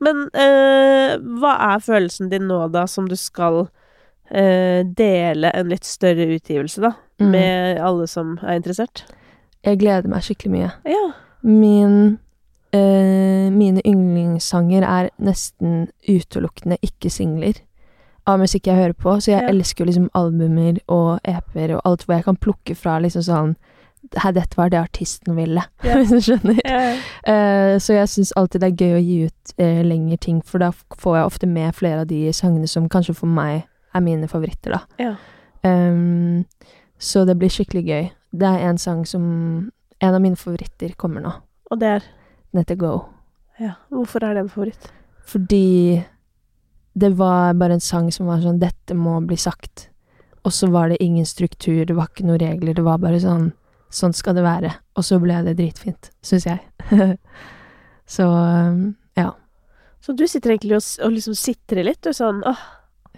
[0.03, 3.67] Men eh, hva er følelsen din nå, da, som du skal
[4.29, 6.93] eh, dele en litt større utgivelse, da?
[7.21, 7.29] Mm.
[7.33, 9.05] Med alle som er interessert?
[9.65, 10.71] Jeg gleder meg skikkelig mye.
[10.87, 11.05] Ja.
[11.47, 12.17] Min
[12.75, 17.63] eh, Mine yndlingssanger er nesten utelukkende ikke-singler
[18.27, 19.49] av musikk jeg hører på, så jeg Ja.
[19.53, 23.53] elsker liksom albumer og EP-er og alt hvor jeg kan plukke fra liksom sånn
[24.11, 25.97] dette var det artisten ville, yeah.
[25.99, 26.59] hvis du skjønner.
[26.65, 26.99] Yeah.
[27.27, 30.63] Uh, så jeg syns alltid det er gøy å gi ut uh, lengre ting, for
[30.63, 34.29] da får jeg ofte med flere av de sangene som kanskje for meg er mine
[34.31, 34.83] favoritter, da.
[35.01, 35.17] Yeah.
[35.63, 36.45] Um,
[36.97, 38.09] så det blir skikkelig gøy.
[38.37, 39.25] Det er en sang som
[39.97, 41.31] En av mine favoritter kommer nå.
[41.71, 42.03] Og det er
[42.51, 42.91] Den heter Go.
[43.57, 43.71] Ja.
[43.89, 44.91] Hvorfor er det en favoritt?
[45.25, 46.03] Fordi
[46.93, 49.89] det var bare en sang som var sånn Dette må bli sagt.
[50.45, 52.77] Og så var det ingen struktur, det var ikke noen regler.
[52.77, 53.51] Det var bare sånn
[53.93, 54.71] Sånn skal det være.
[54.99, 56.59] Og så ble det dritfint, syns jeg.
[58.17, 58.81] så um,
[59.17, 59.31] ja.
[60.03, 62.59] Så du sitter egentlig og, og liksom sitrer litt, og sånn åh,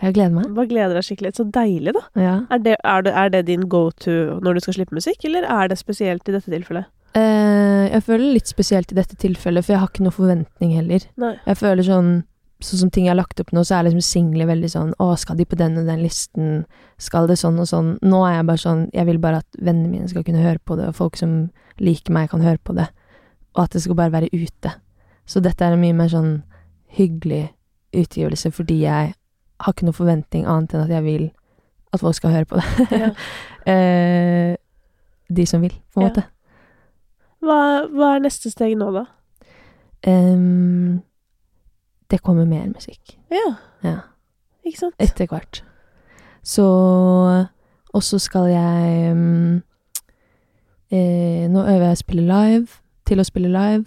[0.01, 0.53] Jeg gleder meg.
[0.55, 1.33] bare gleder deg skikkelig.
[1.37, 2.05] Så deilig, da.
[2.21, 2.35] Ja.
[2.53, 4.15] Er det, er, det, er det din go to
[4.45, 6.87] når du skal slippe musikk, eller er det spesielt i dette tilfellet?
[7.17, 11.05] Eh, jeg føler litt spesielt i dette tilfellet, for jeg har ikke noe forventning heller.
[11.19, 11.33] Nei.
[11.49, 12.11] Jeg føler sånn
[12.59, 15.13] Sånn som ting jeg har lagt opp nå, så er liksom singler veldig sånn Å,
[15.15, 16.65] skal de på den og den listen?
[16.99, 17.93] Skal det sånn og sånn?
[18.03, 20.75] Nå er jeg bare sånn Jeg vil bare at vennene mine skal kunne høre på
[20.75, 21.37] det, og folk som
[21.79, 22.89] liker meg, kan høre på det.
[23.55, 24.73] Og at det skal bare være ute.
[25.25, 26.41] Så dette er en mye mer sånn
[26.97, 27.45] hyggelig
[27.95, 29.13] utgivelse fordi jeg
[29.63, 31.23] har ikke noe forventning annet enn at jeg vil
[31.95, 32.99] at folk skal høre på det.
[32.99, 33.09] Ja.
[33.73, 34.55] eh,
[35.29, 36.09] de som vil, på en Ja.
[36.11, 36.23] måte.
[37.39, 37.57] Hva,
[37.87, 39.05] hva er neste steg nå, da?
[40.03, 40.99] Em,
[42.09, 43.17] det kommer mer musikk.
[43.31, 43.95] Ja, Ja.
[44.65, 44.95] ikke sant?
[44.99, 45.61] Etter hvert.
[46.43, 46.65] Så
[47.93, 49.61] Og så skal jeg um,
[50.91, 52.67] eh, Nå øver jeg å spille live,
[53.05, 53.85] til å spille live,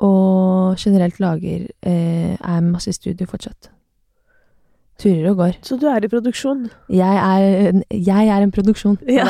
[0.00, 3.70] og generelt lager eh, Er masse i studio fortsatt.
[4.98, 5.56] Turer og går.
[5.62, 6.70] Så du er i produksjon?
[6.88, 8.96] Jeg er, en- jeg er en produksjon.
[9.08, 9.26] Ja.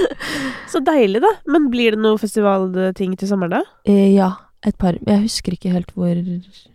[0.72, 1.32] Så deilig, da.
[1.50, 3.62] Men blir det noe festivalting til sommeren, da?
[3.84, 4.28] Eh, ja.
[4.64, 6.14] Et par Jeg husker ikke helt hvor.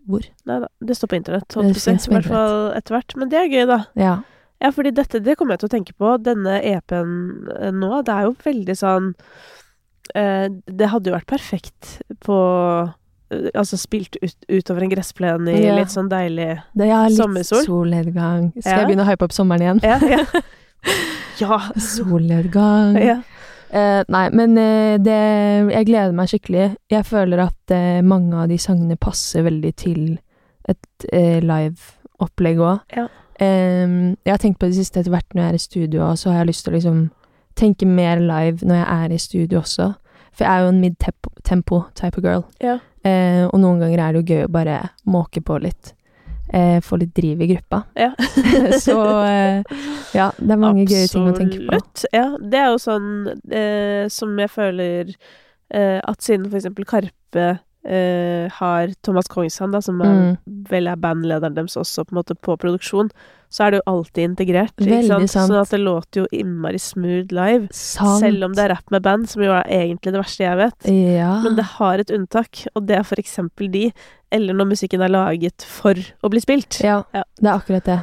[0.07, 0.25] hvor.
[0.45, 3.15] Nei da, det står på internett, Det holdt på å I hvert fall etter hvert.
[3.15, 3.77] Men det er gøy, da.
[3.95, 4.15] Ja.
[4.59, 6.15] Ja, fordi dette, det kommer jeg til å tenke på.
[6.25, 7.11] Denne EP-en
[7.61, 9.11] eh, nå, det er jo veldig sånn
[10.15, 12.37] eh, Det hadde jo vært perfekt på
[13.29, 15.75] eh, Altså spilt ut, utover en gressplen i Ja.
[15.77, 17.63] litt sånn deilig Det er litt Sommersol.
[17.67, 18.51] solnedgang.
[18.59, 18.77] Skal Ja.
[18.79, 19.79] jeg begynne å hype opp sommeren igjen?
[19.83, 20.25] Ja, ja.
[21.43, 21.59] ja.
[21.77, 22.97] Solnedgang.
[23.03, 23.21] ja.
[23.69, 25.17] Eh, nei, men uh, det
[25.73, 26.67] Jeg gleder meg skikkelig.
[26.91, 30.01] Jeg føler at uh, mange av de sangene passer veldig til
[30.67, 32.81] et live-opplegg òg.
[32.91, 33.05] Ja.
[33.39, 36.33] jeg har tenkt på det siste etter hvert når jeg er i studio, og så
[36.33, 36.97] har jeg lyst til å liksom
[37.55, 39.87] tenke mer live når jeg er i studio også.
[40.33, 42.43] For jeg er jo en mid-tempo type of girl.
[42.59, 42.75] Ja.
[43.47, 45.93] Og noen ganger er det jo gøy å bare måke på litt.
[46.53, 47.81] Eh, få litt driv i gruppa.
[47.99, 48.13] Ja.
[48.85, 49.61] så eh,
[50.15, 51.75] ja, det er mange gøye ting å tenke på.
[51.75, 52.05] Absolutt.
[52.15, 53.09] Ja, det er jo sånn
[53.51, 57.47] eh, som jeg føler eh, at siden for eksempel Karpe
[57.87, 60.37] eh, har Thomas Kongshamn, da, som er, Mm.
[60.69, 63.11] vel er bandlederen deres også på en måte på produksjon,
[63.51, 64.73] så er det jo alltid integrert.
[64.75, 65.31] Veldig sant?
[65.31, 65.51] sant.
[65.53, 67.69] Sånn at det låter jo innmari smooth live.
[67.71, 68.19] Sant.
[68.23, 70.89] Selv om det er rapp med band, som jo er egentlig det verste jeg vet.
[70.91, 71.29] Ja.
[71.45, 73.85] Men det har et unntak, og det er for eksempel de,
[74.31, 76.79] eller når musikken er laget for å bli spilt.
[76.83, 77.23] Ja, Ja.
[77.39, 77.99] det er akkurat det.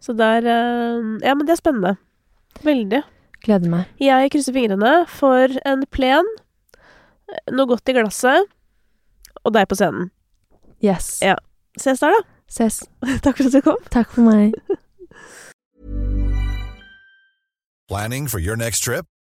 [0.00, 1.96] Så der eh, Ja, men det er spennende.
[2.64, 3.02] Veldig.
[3.44, 3.86] Gleder meg.
[4.00, 6.26] Jeg krysser fingrene for en plen,
[7.52, 8.48] noe godt i glasset,
[9.44, 10.10] og deg på scenen.
[10.84, 11.20] Yes.
[11.24, 11.36] Ja.
[11.78, 12.22] Ses der, da.
[12.50, 12.80] Ses.
[13.24, 13.78] Takk for at du kom.
[13.94, 14.56] Takk for meg.
[17.88, 19.06] Planning for your next trip?